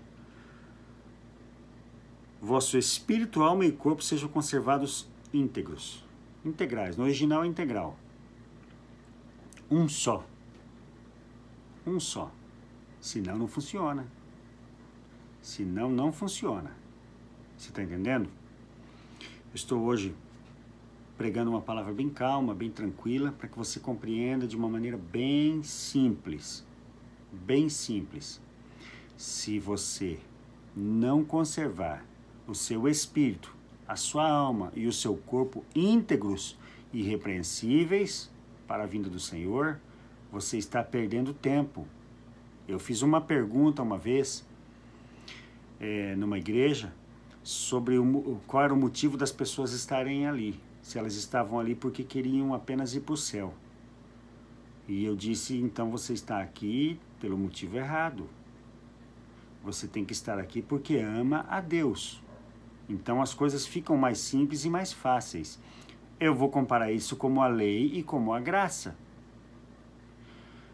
vosso 2.40 2.76
espírito, 2.76 3.42
alma 3.42 3.64
e 3.64 3.72
corpo 3.72 4.02
sejam 4.02 4.28
conservados 4.28 5.08
íntegros, 5.32 6.04
integrais. 6.44 6.96
No 6.96 7.04
original 7.04 7.42
é 7.42 7.46
integral. 7.46 7.98
Um 9.70 9.88
só. 9.88 10.24
Um 11.84 11.98
só. 11.98 12.30
Senão 13.00 13.36
não 13.36 13.48
funciona. 13.48 14.06
Senão 15.40 15.90
não 15.90 16.12
funciona. 16.12 16.70
Você 17.56 17.70
está 17.70 17.82
entendendo? 17.82 18.28
Estou 19.54 19.82
hoje 19.82 20.14
pregando 21.16 21.50
uma 21.50 21.62
palavra 21.62 21.92
bem 21.92 22.11
calma, 22.11 22.55
bem 22.55 22.70
tranquila, 22.70 23.33
para 23.33 23.48
que 23.48 23.57
você 23.57 23.81
compreenda 23.81 24.46
de 24.46 24.57
uma 24.57 24.68
maneira 24.68 24.96
bem 24.96 25.62
simples. 25.62 26.64
Bem 27.33 27.68
simples. 27.68 28.40
Se 29.16 29.59
você 29.59 30.18
não 30.76 31.24
conservar 31.24 32.05
o 32.46 32.55
seu 32.55 32.87
espírito, 32.87 33.55
a 33.88 33.96
sua 33.96 34.29
alma 34.29 34.72
e 34.74 34.87
o 34.87 34.92
seu 34.92 35.16
corpo 35.16 35.64
íntegros 35.74 36.59
e 36.92 37.00
irrepreensíveis 37.00 38.31
para 38.66 38.85
a 38.85 38.87
vinda 38.87 39.09
do 39.09 39.20
Senhor, 39.20 39.81
você 40.31 40.59
está 40.59 40.83
perdendo 40.83 41.33
tempo. 41.33 41.87
Eu 42.68 42.79
fiz 42.79 43.00
uma 43.00 43.20
pergunta 43.20 43.83
uma 43.83 43.96
vez 43.96 44.44
é, 45.81 46.14
numa 46.16 46.38
igreja 46.38 46.92
sobre 47.42 47.96
o, 47.96 48.40
qual 48.46 48.64
era 48.64 48.74
o 48.74 48.76
motivo 48.76 49.16
das 49.16 49.31
pessoas 49.31 49.72
estarem 49.72 50.26
ali. 50.26 50.61
Se 50.87 51.01
elas 51.01 51.16
estavam 51.16 51.59
ali 51.59 51.75
porque 51.75 52.05
queriam 52.05 52.55
apenas 52.55 52.94
ir 52.94 53.01
para 53.01 53.14
o 53.14 53.16
céu. 53.16 53.53
E 54.87 55.05
eu 55.05 55.16
disse: 55.16 55.57
então 55.57 55.90
você 55.90 56.12
está 56.12 56.40
aqui 56.40 56.96
pelo 57.20 57.37
motivo 57.37 57.77
errado. 57.77 58.29
Você 59.64 59.88
tem 59.88 60.05
que 60.05 60.12
estar 60.12 60.38
aqui 60.38 60.62
porque 60.62 60.99
ama 60.99 61.44
a 61.49 61.61
Deus. 61.61 62.22
Então 62.88 63.20
as 63.20 63.35
coisas 63.35 63.66
ficam 63.66 63.96
mais 63.96 64.18
simples 64.18 64.64
e 64.64 64.70
mais 64.70 64.92
fáceis. 64.92 65.59
Eu 66.20 66.37
vou 66.37 66.51
comparar 66.51 66.92
isso 66.92 67.16
como 67.16 67.42
a 67.42 67.49
lei 67.49 67.87
e 67.87 68.05
como 68.05 68.33
a 68.33 68.38
graça. 68.38 68.96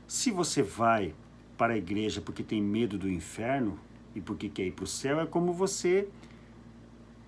Se 0.06 0.30
você 0.30 0.62
vai 0.62 1.14
para 1.56 1.72
a 1.72 1.78
igreja 1.78 2.20
porque 2.20 2.42
tem 2.42 2.60
medo 2.60 2.98
do 2.98 3.10
inferno 3.10 3.80
e 4.14 4.20
porque 4.20 4.50
quer 4.50 4.66
ir 4.66 4.72
para 4.72 4.84
o 4.84 4.86
céu, 4.86 5.18
é 5.18 5.26
como 5.26 5.54
você 5.54 6.06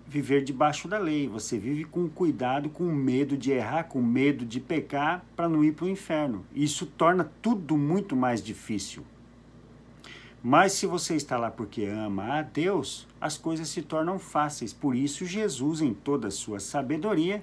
viver 0.07 0.45
debaixo 0.45 0.87
da 0.87 0.99
lei. 0.99 1.29
Você 1.29 1.59
vive 1.59 1.85
com 1.85 2.09
cuidado, 2.09 2.69
com 2.69 2.85
medo 2.85 3.37
de 3.37 3.53
errar, 3.53 3.85
com 3.85 4.03
medo 4.03 4.45
de 4.45 4.61
pecar 4.61 5.25
para 5.35 5.49
não 5.49 5.65
ir 5.65 5.73
para 5.73 5.87
o 5.87 5.89
inferno. 5.89 6.45
Isso 6.55 6.87
torna 6.87 7.31
tudo 7.41 7.77
muito 7.77 8.15
mais 8.15 8.43
difícil. 8.43 9.05
Mas 10.43 10.73
se 10.73 10.87
você 10.87 11.17
está 11.17 11.39
lá 11.39 11.51
porque 11.51 11.87
ama 11.87 12.39
a 12.39 12.43
Deus, 12.43 13.09
as 13.19 13.39
coisas 13.39 13.67
se 13.69 13.81
tornam 13.81 14.19
fáceis. 14.19 14.75
Por 14.75 14.95
isso, 14.95 15.25
Jesus, 15.25 15.81
em 15.81 15.95
toda 15.95 16.29
a 16.29 16.31
sua 16.31 16.61
sabedoria, 16.61 17.43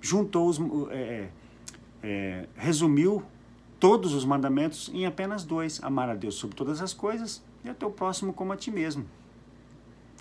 juntou 0.00 0.48
os, 0.48 0.58
é, 0.90 1.28
é, 2.02 2.48
resumiu 2.56 3.22
todos 3.78 4.14
os 4.14 4.24
mandamentos 4.24 4.90
em 4.92 5.06
apenas 5.06 5.44
dois: 5.44 5.80
amar 5.82 6.10
a 6.10 6.14
Deus 6.14 6.34
sobre 6.34 6.56
todas 6.56 6.82
as 6.82 6.92
coisas 6.92 7.40
e 7.64 7.68
a 7.68 7.74
teu 7.74 7.90
próximo 7.90 8.32
como 8.32 8.52
a 8.52 8.56
ti 8.56 8.72
mesmo. 8.72 9.06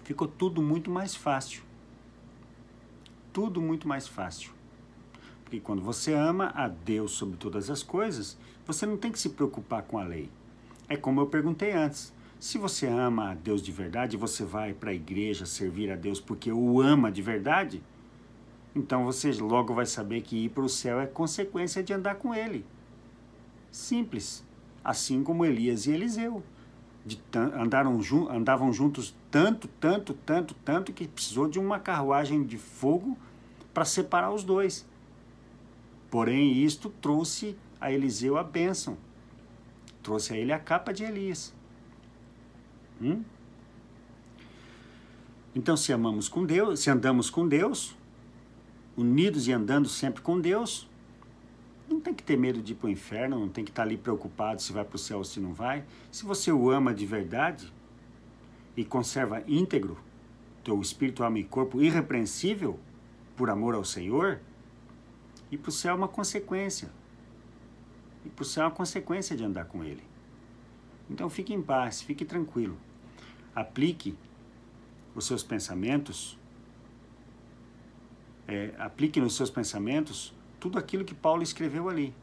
Ficou 0.04 0.28
tudo 0.28 0.62
muito 0.62 0.92
mais 0.92 1.16
fácil. 1.16 1.64
Tudo 3.32 3.62
muito 3.62 3.88
mais 3.88 4.08
fácil. 4.08 4.52
Porque 5.44 5.60
quando 5.60 5.82
você 5.82 6.14
ama 6.14 6.52
a 6.56 6.68
Deus 6.68 7.12
sobre 7.12 7.38
todas 7.38 7.70
as 7.70 7.82
coisas, 7.84 8.38
você 8.66 8.86
não 8.86 8.98
tem 8.98 9.12
que 9.12 9.20
se 9.20 9.30
preocupar 9.30 9.84
com 9.84 9.98
a 9.98 10.04
lei. 10.04 10.30
É 10.88 10.98
como 10.98 11.22
eu 11.22 11.28
perguntei 11.28 11.72
antes. 11.72 12.14
Se 12.40 12.58
você 12.58 12.88
ama 12.88 13.32
a 13.32 13.34
Deus 13.34 13.62
de 13.62 13.72
verdade, 13.72 14.18
você 14.18 14.44
vai 14.44 14.74
para 14.74 14.92
a 14.92 14.94
igreja 14.94 15.46
servir 15.46 15.90
a 15.92 15.96
Deus 15.96 16.20
porque 16.20 16.52
o 16.52 16.82
ama 16.82 17.10
de 17.10 17.22
verdade, 17.22 17.82
então 18.76 19.06
você 19.06 19.32
logo 19.32 19.74
vai 19.74 19.86
saber 19.86 20.22
que 20.22 20.46
ir 20.46 20.50
para 20.50 20.64
o 20.64 20.70
céu 20.70 21.00
é 21.00 21.06
consequência 21.06 21.84
de 21.84 21.94
andar 21.94 22.16
com 22.16 22.34
Ele. 22.34 22.66
Simples. 23.72 24.44
Assim 24.84 25.24
como 25.24 25.46
Elias 25.46 25.86
e 25.86 25.92
Eliseu. 25.92 26.44
Andaram, 27.34 28.00
andavam 28.30 28.72
juntos 28.72 29.14
tanto, 29.30 29.68
tanto, 29.68 30.14
tanto, 30.14 30.54
tanto 30.66 30.94
que 30.94 31.08
precisou 31.08 31.48
de 31.48 31.60
uma 31.60 31.80
carruagem 31.80 32.44
de 32.44 32.58
fogo 32.58 33.18
para 33.74 33.86
separar 33.86 34.32
os 34.32 34.44
dois. 34.44 34.86
Porém, 36.10 36.64
isto 36.64 36.90
trouxe 37.02 37.58
a 37.82 37.92
Eliseu 37.92 38.38
a 38.38 38.44
bênção. 38.44 38.98
Trouxe 40.02 40.34
a 40.34 40.38
ele 40.38 40.54
a 40.54 40.60
capa 40.60 40.94
de 40.94 41.04
Elias. 41.04 41.54
Hum? 43.02 43.24
Então, 45.56 45.76
se 45.76 45.92
amamos 45.92 46.30
com 46.30 46.46
Deus, 46.46 46.80
se 46.80 46.90
andamos 46.90 47.30
com 47.30 47.48
Deus, 47.48 47.96
unidos 48.96 49.48
e 49.48 49.52
andando 49.52 49.88
sempre 49.90 50.22
com 50.22 50.40
Deus, 50.40 50.88
não 51.94 52.02
tem 52.02 52.14
que 52.14 52.24
ter 52.24 52.38
medo 52.38 52.62
de 52.62 52.74
ir 52.74 52.76
para 52.76 52.88
o 52.88 52.90
inferno, 52.90 53.40
não 53.40 53.50
tem 53.50 53.64
que 53.64 53.72
estar 53.72 53.84
ali 53.84 53.98
preocupado 53.98 54.62
se 54.62 54.74
vai 54.74 54.84
para 54.84 54.96
o 54.96 55.00
céu 55.00 55.20
ou 55.20 55.24
se 55.24 55.40
não 55.40 55.54
vai. 55.54 55.86
Se 56.12 56.26
você 56.26 56.52
o 56.52 56.70
ama 56.70 56.94
de 56.94 57.06
verdade 57.06 57.72
e 58.76 58.84
conserva 58.84 59.44
íntegro 59.48 59.98
teu 60.64 60.80
espírito, 60.82 61.24
alma 61.24 61.40
e 61.40 61.44
corpo 61.44 61.82
irrepreensível 61.82 62.80
por 63.36 63.50
amor 63.50 63.76
ao 63.76 63.84
Senhor, 63.84 64.40
ir 65.52 65.58
para 65.58 65.70
o 65.70 65.72
céu 65.72 65.92
é 65.92 65.96
uma 65.96 66.08
consequência. 66.08 66.90
Ir 68.26 68.30
para 68.30 68.44
o 68.44 68.46
céu 68.46 68.64
é 68.64 68.68
uma 68.68 68.74
consequência 68.74 69.36
de 69.36 69.44
andar 69.44 69.66
com 69.66 69.84
Ele. 69.84 70.04
Então 71.10 71.30
fique 71.30 71.54
em 71.54 71.62
paz, 71.62 72.02
fique 72.02 72.26
tranquilo. 72.26 72.78
Aplique 73.54 74.18
os 75.14 75.28
seus 75.28 75.44
pensamentos, 75.44 76.40
é, 78.48 78.74
aplique 78.80 79.20
nos 79.20 79.36
seus 79.36 79.50
pensamentos 79.52 80.34
tudo 80.64 80.80
aquilo 80.80 81.04
que 81.04 81.14
Paulo 81.14 81.44
escreveu 81.44 81.90
ali, 81.90 82.14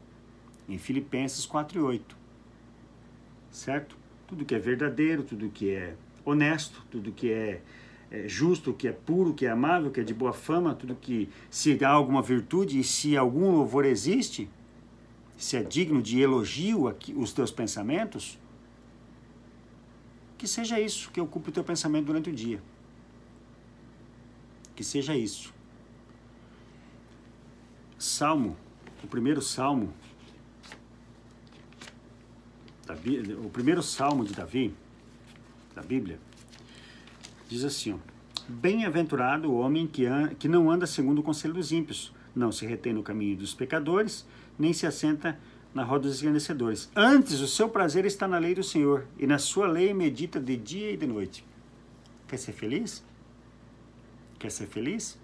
em 0.67 0.79
Filipenses 0.79 1.45
4 1.45 1.77
e 1.77 1.81
8. 1.83 2.17
Certo? 3.51 3.95
Tudo 4.25 4.43
que 4.43 4.55
é 4.55 4.57
verdadeiro, 4.57 5.21
tudo 5.21 5.47
que 5.51 5.69
é 5.69 5.93
honesto, 6.25 6.83
tudo 6.89 7.11
que 7.11 7.31
é, 7.31 7.61
é 8.09 8.27
justo, 8.27 8.73
que 8.73 8.87
é 8.87 8.91
puro, 8.91 9.35
que 9.35 9.45
é 9.45 9.51
amável, 9.51 9.91
que 9.91 9.99
é 9.99 10.03
de 10.03 10.11
boa 10.11 10.33
fama, 10.33 10.73
tudo 10.73 10.95
que 10.95 11.29
se 11.51 11.85
há 11.85 11.89
alguma 11.89 12.23
virtude 12.23 12.79
e 12.79 12.83
se 12.83 13.15
algum 13.15 13.51
louvor 13.51 13.85
existe, 13.85 14.49
se 15.37 15.55
é 15.55 15.61
digno 15.61 16.01
de 16.01 16.19
elogio 16.19 16.87
aqui, 16.87 17.13
os 17.15 17.31
teus 17.31 17.51
pensamentos, 17.51 18.39
que 20.35 20.47
seja 20.47 20.79
isso 20.79 21.11
que 21.11 21.21
ocupe 21.21 21.49
o 21.49 21.51
teu 21.51 21.63
pensamento 21.63 22.07
durante 22.07 22.31
o 22.31 22.33
dia. 22.33 22.59
Que 24.75 24.83
seja 24.83 25.15
isso. 25.15 25.60
Salmo, 28.01 28.57
o 29.03 29.07
primeiro 29.07 29.43
salmo, 29.43 29.93
o 33.45 33.49
primeiro 33.51 33.83
salmo 33.83 34.25
de 34.25 34.33
Davi, 34.33 34.73
da 35.75 35.83
Bíblia, 35.83 36.19
diz 37.47 37.63
assim: 37.63 38.01
Bem-aventurado 38.49 39.51
o 39.51 39.59
homem 39.59 39.85
que, 39.85 40.05
que 40.39 40.47
não 40.47 40.71
anda 40.71 40.87
segundo 40.87 41.19
o 41.19 41.23
conselho 41.23 41.53
dos 41.53 41.71
ímpios, 41.71 42.11
não 42.35 42.51
se 42.51 42.65
retém 42.65 42.91
no 42.91 43.03
caminho 43.03 43.37
dos 43.37 43.53
pecadores, 43.53 44.25
nem 44.57 44.73
se 44.73 44.87
assenta 44.87 45.39
na 45.71 45.83
roda 45.83 46.07
dos 46.07 46.15
escarnecedores. 46.15 46.89
Antes, 46.95 47.39
o 47.39 47.47
seu 47.47 47.69
prazer 47.69 48.03
está 48.07 48.27
na 48.27 48.39
lei 48.39 48.55
do 48.55 48.63
Senhor, 48.63 49.05
e 49.15 49.27
na 49.27 49.37
sua 49.37 49.67
lei 49.67 49.93
medita 49.93 50.39
de 50.39 50.57
dia 50.57 50.91
e 50.91 50.97
de 50.97 51.05
noite. 51.05 51.45
Quer 52.27 52.37
ser 52.37 52.53
feliz? 52.53 53.03
Quer 54.39 54.49
ser 54.49 54.65
feliz? 54.65 55.19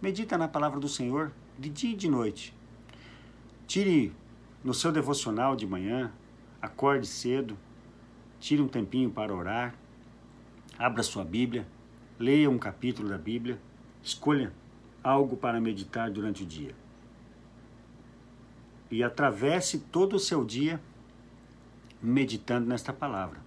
Medita 0.00 0.38
na 0.38 0.46
palavra 0.46 0.78
do 0.78 0.88
Senhor 0.88 1.32
de 1.58 1.68
dia 1.68 1.90
e 1.90 1.96
de 1.96 2.08
noite. 2.08 2.54
Tire 3.66 4.12
no 4.62 4.72
seu 4.72 4.92
devocional 4.92 5.56
de 5.56 5.66
manhã, 5.66 6.12
acorde 6.62 7.06
cedo, 7.06 7.58
tire 8.38 8.62
um 8.62 8.68
tempinho 8.68 9.10
para 9.10 9.34
orar, 9.34 9.74
abra 10.78 11.02
sua 11.02 11.24
Bíblia, 11.24 11.66
leia 12.16 12.48
um 12.48 12.58
capítulo 12.58 13.08
da 13.08 13.18
Bíblia, 13.18 13.60
escolha 14.00 14.52
algo 15.02 15.36
para 15.36 15.60
meditar 15.60 16.10
durante 16.10 16.44
o 16.44 16.46
dia 16.46 16.74
e 18.90 19.02
atravesse 19.02 19.80
todo 19.80 20.14
o 20.14 20.20
seu 20.20 20.44
dia 20.44 20.80
meditando 22.00 22.68
nesta 22.68 22.92
palavra. 22.92 23.40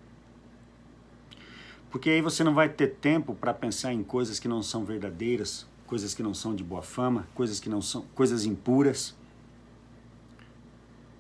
Porque 1.90 2.10
aí 2.10 2.22
você 2.22 2.44
não 2.44 2.54
vai 2.54 2.70
ter 2.70 2.96
tempo 2.96 3.34
para 3.34 3.54
pensar 3.54 3.94
em 3.94 4.04
coisas 4.04 4.40
que 4.40 4.48
não 4.48 4.62
são 4.62 4.86
verdadeiras, 4.86 5.68
coisas 5.92 6.14
que 6.14 6.24
não 6.24 6.34
são 6.34 6.56
de 6.56 6.64
boa 6.64 6.82
fama, 6.82 7.28
coisas 7.36 7.60
que 7.60 7.68
não 7.68 7.82
são 7.82 8.04
coisas 8.16 8.46
impuras. 8.46 9.14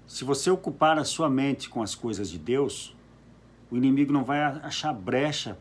Se 0.07 0.24
você 0.24 0.49
ocupar 0.49 0.97
a 0.97 1.03
sua 1.03 1.30
mente 1.30 1.67
com 1.67 1.84
as 1.84 1.93
coisas 1.93 2.30
de 2.30 2.39
Deus, 2.39 2.95
o 3.69 3.76
inimigo 3.76 4.13
não 4.13 4.24
vai 4.24 4.41
achar 4.41 4.93
brecha 4.93 5.57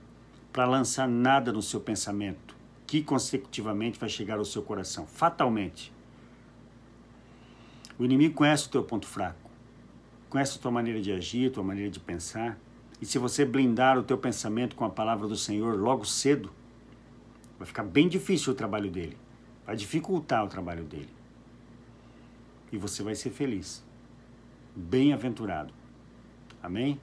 para 0.52 0.64
lançar 0.64 1.08
nada 1.08 1.50
no 1.50 1.60
seu 1.60 1.80
pensamento, 1.80 2.54
que 2.86 3.02
consecutivamente 3.02 3.98
vai 3.98 4.08
chegar 4.08 4.38
ao 4.38 4.44
seu 4.44 4.62
coração, 4.62 5.08
fatalmente. 5.08 5.92
O 7.98 8.04
inimigo 8.04 8.36
conhece 8.36 8.68
o 8.68 8.70
teu 8.70 8.84
ponto 8.84 9.08
fraco, 9.08 9.50
conhece 10.28 10.56
a 10.56 10.62
tua 10.62 10.70
maneira 10.70 11.02
de 11.02 11.10
agir, 11.10 11.48
a 11.48 11.52
tua 11.52 11.64
maneira 11.64 11.90
de 11.90 11.98
pensar. 11.98 12.56
E 13.02 13.04
se 13.06 13.18
você 13.18 13.44
blindar 13.44 13.98
o 13.98 14.04
teu 14.04 14.16
pensamento 14.16 14.76
com 14.76 14.84
a 14.84 14.90
palavra 14.90 15.26
do 15.26 15.36
Senhor 15.36 15.76
logo 15.76 16.04
cedo, 16.04 16.52
vai 17.60 17.66
ficar 17.66 17.82
bem 17.82 18.08
difícil 18.08 18.54
o 18.54 18.56
trabalho 18.56 18.90
dele. 18.90 19.18
Vai 19.66 19.76
dificultar 19.76 20.42
o 20.42 20.48
trabalho 20.48 20.82
dele. 20.82 21.10
E 22.72 22.78
você 22.78 23.02
vai 23.02 23.14
ser 23.14 23.28
feliz. 23.28 23.84
Bem-aventurado. 24.74 25.70
Amém? 26.62 26.98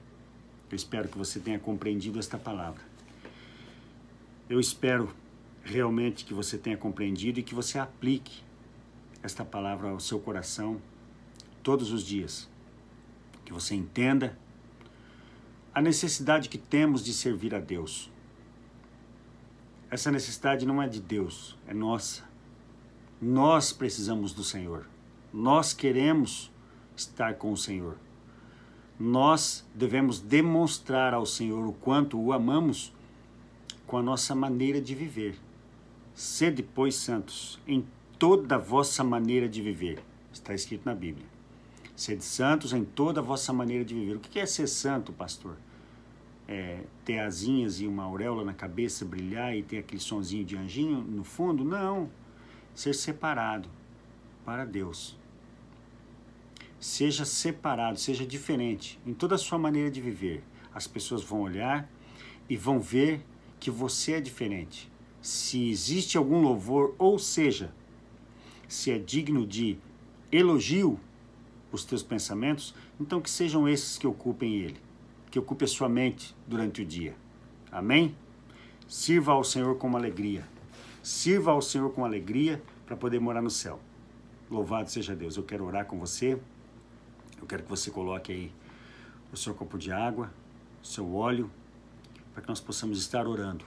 Eu 0.68 0.74
espero 0.74 1.08
que 1.08 1.16
você 1.16 1.38
tenha 1.38 1.60
compreendido 1.60 2.18
esta 2.18 2.36
palavra. 2.36 2.82
Eu 4.50 4.58
espero 4.58 5.14
realmente 5.62 6.24
que 6.24 6.34
você 6.34 6.58
tenha 6.58 6.76
compreendido 6.76 7.38
e 7.38 7.42
que 7.44 7.54
você 7.54 7.78
aplique 7.78 8.42
esta 9.22 9.44
palavra 9.44 9.90
ao 9.90 10.00
seu 10.00 10.18
coração 10.18 10.82
todos 11.62 11.92
os 11.92 12.02
dias. 12.02 12.48
Que 13.44 13.52
você 13.52 13.76
entenda 13.76 14.36
a 15.72 15.80
necessidade 15.80 16.48
que 16.48 16.58
temos 16.58 17.04
de 17.04 17.12
servir 17.12 17.54
a 17.54 17.60
Deus. 17.60 18.10
Essa 19.90 20.10
necessidade 20.10 20.66
não 20.66 20.82
é 20.82 20.88
de 20.88 21.00
Deus, 21.00 21.56
é 21.66 21.72
nossa. 21.72 22.22
Nós 23.20 23.72
precisamos 23.72 24.32
do 24.32 24.44
Senhor. 24.44 24.86
Nós 25.32 25.72
queremos 25.72 26.50
estar 26.94 27.34
com 27.34 27.52
o 27.52 27.56
Senhor. 27.56 27.96
Nós 29.00 29.64
devemos 29.74 30.20
demonstrar 30.20 31.14
ao 31.14 31.24
Senhor 31.24 31.66
o 31.66 31.72
quanto 31.72 32.20
o 32.20 32.32
amamos 32.32 32.92
com 33.86 33.96
a 33.96 34.02
nossa 34.02 34.34
maneira 34.34 34.80
de 34.80 34.94
viver. 34.94 35.38
Sede, 36.14 36.62
pois, 36.62 36.94
santos 36.96 37.58
em 37.66 37.86
toda 38.18 38.56
a 38.56 38.58
vossa 38.58 39.02
maneira 39.02 39.48
de 39.48 39.62
viver. 39.62 40.02
Está 40.32 40.52
escrito 40.52 40.84
na 40.84 40.94
Bíblia. 40.94 41.26
Sede 41.96 42.24
santos 42.24 42.72
em 42.72 42.84
toda 42.84 43.20
a 43.20 43.22
vossa 43.22 43.52
maneira 43.52 43.84
de 43.84 43.94
viver. 43.94 44.16
O 44.16 44.20
que 44.20 44.38
é 44.38 44.46
ser 44.46 44.66
santo, 44.66 45.12
pastor? 45.12 45.56
É, 46.48 46.80
ter 47.04 47.18
asinhas 47.18 47.78
e 47.78 47.86
uma 47.86 48.04
auréola 48.04 48.42
na 48.42 48.54
cabeça 48.54 49.04
brilhar 49.04 49.54
e 49.54 49.62
ter 49.62 49.78
aquele 49.78 50.00
sonzinho 50.00 50.44
de 50.44 50.56
anjinho 50.56 51.02
no 51.02 51.22
fundo? 51.22 51.62
Não. 51.62 52.10
Ser 52.74 52.94
separado 52.94 53.68
para 54.46 54.64
Deus. 54.64 55.14
Seja 56.80 57.26
separado, 57.26 57.98
seja 57.98 58.24
diferente 58.24 58.98
em 59.06 59.12
toda 59.12 59.34
a 59.34 59.38
sua 59.38 59.58
maneira 59.58 59.90
de 59.90 60.00
viver. 60.00 60.42
As 60.72 60.86
pessoas 60.86 61.22
vão 61.22 61.42
olhar 61.42 61.90
e 62.48 62.56
vão 62.56 62.80
ver 62.80 63.22
que 63.60 63.70
você 63.70 64.12
é 64.12 64.20
diferente. 64.20 64.90
Se 65.20 65.68
existe 65.68 66.16
algum 66.16 66.40
louvor, 66.40 66.94
ou 66.98 67.18
seja, 67.18 67.74
se 68.66 68.90
é 68.90 68.98
digno 68.98 69.46
de 69.46 69.76
elogio 70.30 70.98
os 71.72 71.84
teus 71.84 72.02
pensamentos, 72.02 72.74
então 73.00 73.20
que 73.20 73.28
sejam 73.28 73.68
esses 73.68 73.98
que 73.98 74.06
ocupem 74.06 74.56
ele, 74.56 74.76
que 75.30 75.38
ocupe 75.38 75.64
a 75.64 75.68
sua 75.68 75.88
mente 75.88 76.34
durante 76.46 76.82
o 76.82 76.84
dia. 76.84 77.14
Amém? 77.70 78.14
Sirva 78.86 79.32
ao 79.32 79.44
Senhor 79.44 79.76
com 79.76 79.94
alegria. 79.96 80.46
Sirva 81.02 81.52
ao 81.52 81.60
Senhor 81.60 81.90
com 81.92 82.04
alegria 82.04 82.62
para 82.86 82.96
poder 82.96 83.20
morar 83.20 83.42
no 83.42 83.50
céu. 83.50 83.80
Louvado 84.50 84.90
seja 84.90 85.14
Deus. 85.14 85.36
Eu 85.36 85.42
quero 85.42 85.64
orar 85.64 85.84
com 85.84 85.98
você. 85.98 86.38
Eu 87.40 87.46
quero 87.46 87.62
que 87.62 87.68
você 87.68 87.90
coloque 87.90 88.32
aí 88.32 88.52
o 89.32 89.36
seu 89.36 89.54
copo 89.54 89.76
de 89.76 89.92
água, 89.92 90.32
o 90.82 90.86
seu 90.86 91.14
óleo, 91.14 91.50
para 92.32 92.42
que 92.42 92.48
nós 92.48 92.60
possamos 92.60 92.98
estar 92.98 93.26
orando. 93.26 93.64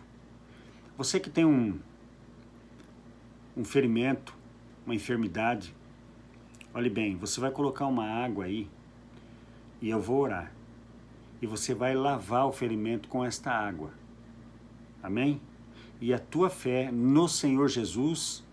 Você 0.97 1.19
que 1.19 1.29
tem 1.29 1.45
um, 1.45 1.79
um 3.55 3.63
ferimento, 3.63 4.35
uma 4.85 4.95
enfermidade, 4.95 5.75
olhe 6.73 6.89
bem, 6.89 7.15
você 7.15 7.39
vai 7.39 7.51
colocar 7.51 7.85
uma 7.85 8.05
água 8.05 8.45
aí 8.45 8.67
e 9.81 9.89
eu 9.89 9.99
vou 10.01 10.19
orar. 10.19 10.51
E 11.41 11.47
você 11.47 11.73
vai 11.73 11.95
lavar 11.95 12.45
o 12.45 12.51
ferimento 12.51 13.09
com 13.09 13.25
esta 13.25 13.51
água. 13.51 13.91
Amém? 15.01 15.41
E 15.99 16.13
a 16.13 16.19
tua 16.19 16.49
fé 16.49 16.91
no 16.91 17.27
Senhor 17.27 17.67
Jesus, 17.67 18.43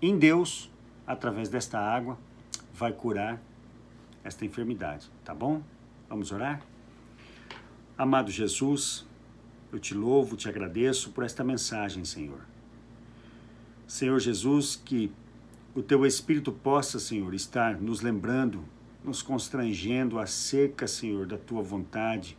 em 0.00 0.18
Deus, 0.18 0.70
através 1.06 1.48
desta 1.48 1.78
água, 1.78 2.18
vai 2.74 2.92
curar 2.92 3.40
esta 4.24 4.44
enfermidade, 4.44 5.10
tá 5.24 5.34
bom? 5.34 5.62
Vamos 6.08 6.32
orar? 6.32 6.62
Amado 7.96 8.30
Jesus, 8.30 9.06
eu 9.72 9.78
te 9.78 9.94
louvo, 9.94 10.36
te 10.36 10.48
agradeço 10.48 11.10
por 11.10 11.24
esta 11.24 11.44
mensagem, 11.44 12.04
Senhor. 12.04 12.40
Senhor 13.86 14.18
Jesus, 14.18 14.76
que 14.76 15.12
o 15.74 15.82
teu 15.82 16.04
Espírito 16.04 16.52
possa, 16.52 16.98
Senhor, 16.98 17.34
estar 17.34 17.80
nos 17.80 18.00
lembrando 18.00 18.64
nos 19.04 19.22
constrangendo 19.22 20.18
acerca, 20.18 20.86
Senhor, 20.86 21.26
da 21.26 21.36
tua 21.36 21.62
vontade 21.62 22.36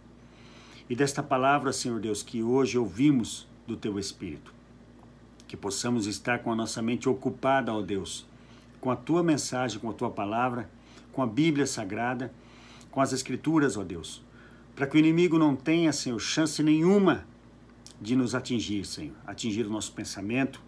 e 0.89 0.95
desta 0.95 1.24
palavra, 1.24 1.72
Senhor 1.72 1.99
Deus, 1.99 2.22
que 2.22 2.43
hoje 2.43 2.78
ouvimos 2.78 3.47
do 3.66 3.76
teu 3.76 3.97
Espírito. 3.97 4.53
Que 5.47 5.55
possamos 5.55 6.07
estar 6.07 6.39
com 6.39 6.51
a 6.51 6.55
nossa 6.55 6.82
mente 6.82 7.07
ocupada, 7.07 7.74
ó 7.74 7.82
Deus, 7.82 8.26
com 8.82 8.91
a 8.91 8.95
tua 8.95 9.24
mensagem, 9.24 9.80
com 9.80 9.89
a 9.89 9.93
tua 9.93 10.09
palavra, 10.09 10.70
com 11.11 11.22
a 11.22 11.28
Bíblia 11.28 11.66
Sagrada, 11.66 12.34
com 12.91 12.99
as 12.99 13.14
Escrituras, 13.14 13.78
ó 13.78 13.84
Deus, 13.84 14.22
para 14.76 14.88
que 14.88 14.97
o 14.97 14.99
inimigo 14.99 15.38
não 15.38 15.55
tenha, 15.55 15.93
Senhor, 15.93 16.20
chance 16.20 16.61
nenhuma 16.61 17.26
de 18.01 18.16
nos 18.16 18.36
atingir, 18.36 18.86
Senhor, 18.86 19.16
atingir 19.26 19.66
o 19.66 19.70
nosso 19.70 19.93
pensamento. 19.93 20.61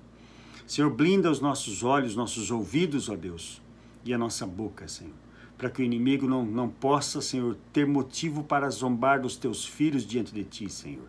Senhor, 0.65 0.89
blinda 0.89 1.29
os 1.29 1.39
nossos 1.39 1.83
olhos, 1.83 2.15
nossos 2.15 2.49
ouvidos, 2.49 3.09
ó 3.09 3.15
Deus, 3.15 3.61
e 4.03 4.13
a 4.13 4.17
nossa 4.17 4.45
boca, 4.45 4.87
Senhor 4.87 5.24
para 5.57 5.69
que 5.69 5.81
o 5.81 5.85
inimigo 5.85 6.27
não, 6.27 6.43
não 6.45 6.67
possa, 6.67 7.21
Senhor, 7.21 7.57
ter 7.71 7.85
motivo 7.85 8.43
para 8.43 8.69
zombar 8.69 9.21
dos 9.21 9.37
teus 9.37 9.65
filhos 9.65 10.05
diante 10.05 10.33
de 10.33 10.43
ti, 10.43 10.69
Senhor. 10.69 11.07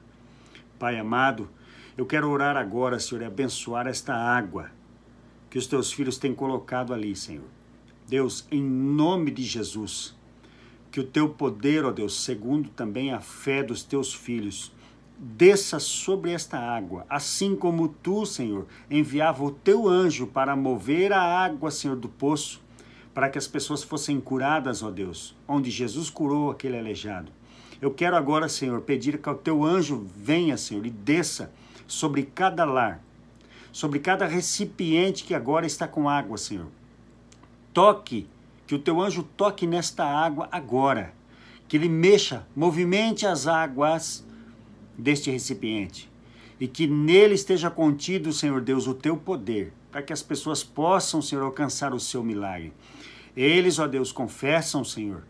Pai 0.78 0.98
amado, 0.98 1.48
eu 1.96 2.06
quero 2.06 2.28
orar 2.30 2.56
agora, 2.56 2.98
Senhor, 3.00 3.22
e 3.22 3.24
abençoar 3.24 3.86
esta 3.86 4.14
água 4.14 4.70
que 5.50 5.58
os 5.58 5.66
teus 5.66 5.92
filhos 5.92 6.18
têm 6.18 6.34
colocado 6.34 6.92
ali, 6.92 7.16
Senhor. 7.16 7.46
Deus, 8.06 8.46
em 8.50 8.62
nome 8.62 9.30
de 9.30 9.42
Jesus, 9.42 10.14
que 10.92 11.00
o 11.00 11.04
teu 11.04 11.28
poder, 11.28 11.84
ó 11.84 11.90
Deus, 11.90 12.22
segundo 12.22 12.68
também 12.68 13.12
a 13.12 13.20
fé 13.20 13.62
dos 13.62 13.82
teus 13.82 14.14
filhos, 14.14 14.72
desça 15.18 15.78
sobre 15.80 16.30
esta 16.30 16.58
água, 16.58 17.06
assim 17.08 17.56
como 17.56 17.88
tu, 17.88 18.26
Senhor, 18.26 18.66
enviava 18.90 19.42
o 19.42 19.50
teu 19.50 19.88
anjo 19.88 20.26
para 20.26 20.54
mover 20.54 21.12
a 21.12 21.20
água, 21.20 21.70
Senhor, 21.70 21.96
do 21.96 22.08
poço 22.08 22.60
para 23.16 23.30
que 23.30 23.38
as 23.38 23.48
pessoas 23.48 23.82
fossem 23.82 24.20
curadas, 24.20 24.82
ó 24.82 24.90
Deus, 24.90 25.34
onde 25.48 25.70
Jesus 25.70 26.10
curou 26.10 26.50
aquele 26.50 26.78
aleijado. 26.78 27.32
Eu 27.80 27.90
quero 27.90 28.14
agora, 28.14 28.46
Senhor, 28.46 28.82
pedir 28.82 29.16
que 29.16 29.30
o 29.30 29.34
teu 29.34 29.64
anjo 29.64 30.06
venha, 30.14 30.58
Senhor, 30.58 30.84
e 30.84 30.90
desça 30.90 31.50
sobre 31.86 32.24
cada 32.24 32.66
lar, 32.66 33.02
sobre 33.72 34.00
cada 34.00 34.26
recipiente 34.26 35.24
que 35.24 35.32
agora 35.32 35.64
está 35.64 35.88
com 35.88 36.10
água, 36.10 36.36
Senhor. 36.36 36.66
Toque, 37.72 38.28
que 38.66 38.74
o 38.74 38.78
teu 38.78 39.00
anjo 39.00 39.22
toque 39.22 39.66
nesta 39.66 40.04
água 40.04 40.46
agora, 40.52 41.14
que 41.66 41.78
ele 41.78 41.88
mexa, 41.88 42.46
movimente 42.54 43.26
as 43.26 43.46
águas 43.46 44.26
deste 44.94 45.30
recipiente 45.30 46.10
e 46.60 46.68
que 46.68 46.86
nele 46.86 47.32
esteja 47.32 47.70
contido, 47.70 48.30
Senhor 48.30 48.60
Deus, 48.60 48.86
o 48.86 48.92
teu 48.92 49.16
poder, 49.16 49.72
para 49.96 50.02
que 50.02 50.12
as 50.12 50.22
pessoas 50.22 50.62
possam, 50.62 51.22
Senhor, 51.22 51.42
alcançar 51.42 51.94
o 51.94 51.98
seu 51.98 52.22
milagre. 52.22 52.70
Eles, 53.34 53.78
ó 53.78 53.86
Deus, 53.86 54.12
confessam, 54.12 54.84
Senhor, 54.84 55.22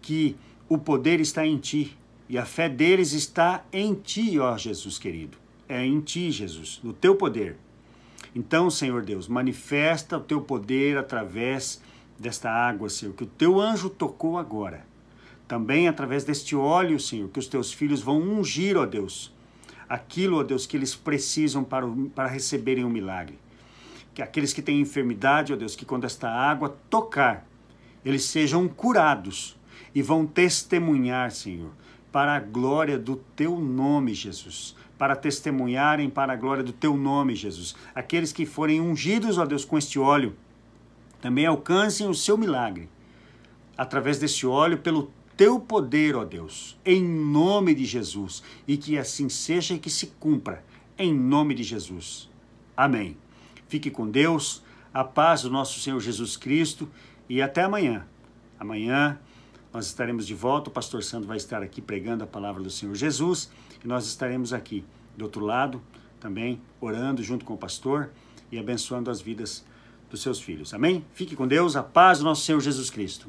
que 0.00 0.36
o 0.68 0.78
poder 0.78 1.18
está 1.18 1.44
em 1.44 1.58
ti 1.58 1.98
e 2.28 2.38
a 2.38 2.44
fé 2.44 2.68
deles 2.68 3.12
está 3.12 3.64
em 3.72 3.94
ti, 3.94 4.38
ó 4.38 4.56
Jesus 4.56 4.96
querido. 4.96 5.36
É 5.68 5.84
em 5.84 6.00
ti, 6.00 6.30
Jesus, 6.30 6.78
no 6.84 6.92
teu 6.92 7.16
poder. 7.16 7.56
Então, 8.32 8.70
Senhor 8.70 9.02
Deus, 9.02 9.26
manifesta 9.26 10.18
o 10.18 10.20
teu 10.20 10.40
poder 10.40 10.96
através 10.96 11.82
desta 12.16 12.48
água, 12.48 12.88
Senhor, 12.88 13.12
que 13.12 13.24
o 13.24 13.26
teu 13.26 13.60
anjo 13.60 13.90
tocou 13.90 14.38
agora. 14.38 14.86
Também 15.48 15.88
através 15.88 16.22
deste 16.22 16.54
óleo, 16.54 17.00
Senhor, 17.00 17.28
que 17.28 17.40
os 17.40 17.48
teus 17.48 17.72
filhos 17.72 18.02
vão 18.02 18.20
ungir, 18.20 18.76
ó 18.76 18.86
Deus, 18.86 19.34
aquilo, 19.88 20.38
ó 20.38 20.44
Deus, 20.44 20.64
que 20.64 20.76
eles 20.76 20.94
precisam 20.94 21.64
para, 21.64 21.88
para 22.14 22.28
receberem 22.28 22.84
o 22.84 22.86
um 22.86 22.90
milagre 22.90 23.36
que 24.16 24.22
aqueles 24.22 24.54
que 24.54 24.62
têm 24.62 24.80
enfermidade, 24.80 25.52
ó 25.52 25.56
Deus, 25.56 25.76
que 25.76 25.84
quando 25.84 26.04
esta 26.04 26.26
água 26.26 26.74
tocar, 26.88 27.46
eles 28.02 28.24
sejam 28.24 28.66
curados 28.66 29.58
e 29.94 30.00
vão 30.00 30.26
testemunhar, 30.26 31.30
Senhor, 31.30 31.70
para 32.10 32.34
a 32.34 32.40
glória 32.40 32.98
do 32.98 33.16
teu 33.16 33.60
nome, 33.60 34.14
Jesus. 34.14 34.74
Para 34.96 35.14
testemunharem 35.14 36.08
para 36.08 36.32
a 36.32 36.36
glória 36.36 36.64
do 36.64 36.72
teu 36.72 36.96
nome, 36.96 37.34
Jesus. 37.34 37.76
Aqueles 37.94 38.32
que 38.32 38.46
forem 38.46 38.80
ungidos, 38.80 39.36
ó 39.36 39.44
Deus, 39.44 39.66
com 39.66 39.76
este 39.76 39.98
óleo, 39.98 40.34
também 41.20 41.44
alcancem 41.44 42.08
o 42.08 42.14
seu 42.14 42.38
milagre. 42.38 42.88
Através 43.76 44.18
desse 44.18 44.46
óleo, 44.46 44.78
pelo 44.78 45.10
teu 45.36 45.60
poder, 45.60 46.16
ó 46.16 46.24
Deus, 46.24 46.80
em 46.86 47.04
nome 47.04 47.74
de 47.74 47.84
Jesus. 47.84 48.42
E 48.66 48.78
que 48.78 48.96
assim 48.96 49.28
seja 49.28 49.74
e 49.74 49.78
que 49.78 49.90
se 49.90 50.06
cumpra, 50.18 50.64
em 50.96 51.12
nome 51.12 51.54
de 51.54 51.62
Jesus. 51.62 52.30
Amém. 52.74 53.18
Fique 53.68 53.90
com 53.90 54.08
Deus, 54.08 54.62
a 54.92 55.04
paz 55.04 55.42
do 55.42 55.50
nosso 55.50 55.80
Senhor 55.80 56.00
Jesus 56.00 56.36
Cristo 56.36 56.88
e 57.28 57.42
até 57.42 57.62
amanhã. 57.62 58.06
Amanhã 58.58 59.18
nós 59.72 59.86
estaremos 59.86 60.26
de 60.26 60.34
volta, 60.34 60.70
o 60.70 60.72
pastor 60.72 61.02
Sandro 61.02 61.28
vai 61.28 61.36
estar 61.36 61.62
aqui 61.62 61.82
pregando 61.82 62.24
a 62.24 62.26
palavra 62.26 62.62
do 62.62 62.70
Senhor 62.70 62.94
Jesus 62.94 63.50
e 63.84 63.86
nós 63.86 64.06
estaremos 64.06 64.52
aqui 64.52 64.84
do 65.16 65.24
outro 65.24 65.44
lado 65.44 65.82
também 66.20 66.60
orando 66.80 67.22
junto 67.22 67.44
com 67.44 67.54
o 67.54 67.58
pastor 67.58 68.10
e 68.50 68.58
abençoando 68.58 69.10
as 69.10 69.20
vidas 69.20 69.64
dos 70.10 70.22
seus 70.22 70.40
filhos. 70.40 70.72
Amém? 70.72 71.04
Fique 71.12 71.36
com 71.36 71.46
Deus, 71.46 71.76
a 71.76 71.82
paz 71.82 72.18
do 72.18 72.24
nosso 72.24 72.42
Senhor 72.42 72.60
Jesus 72.60 72.90
Cristo. 72.90 73.28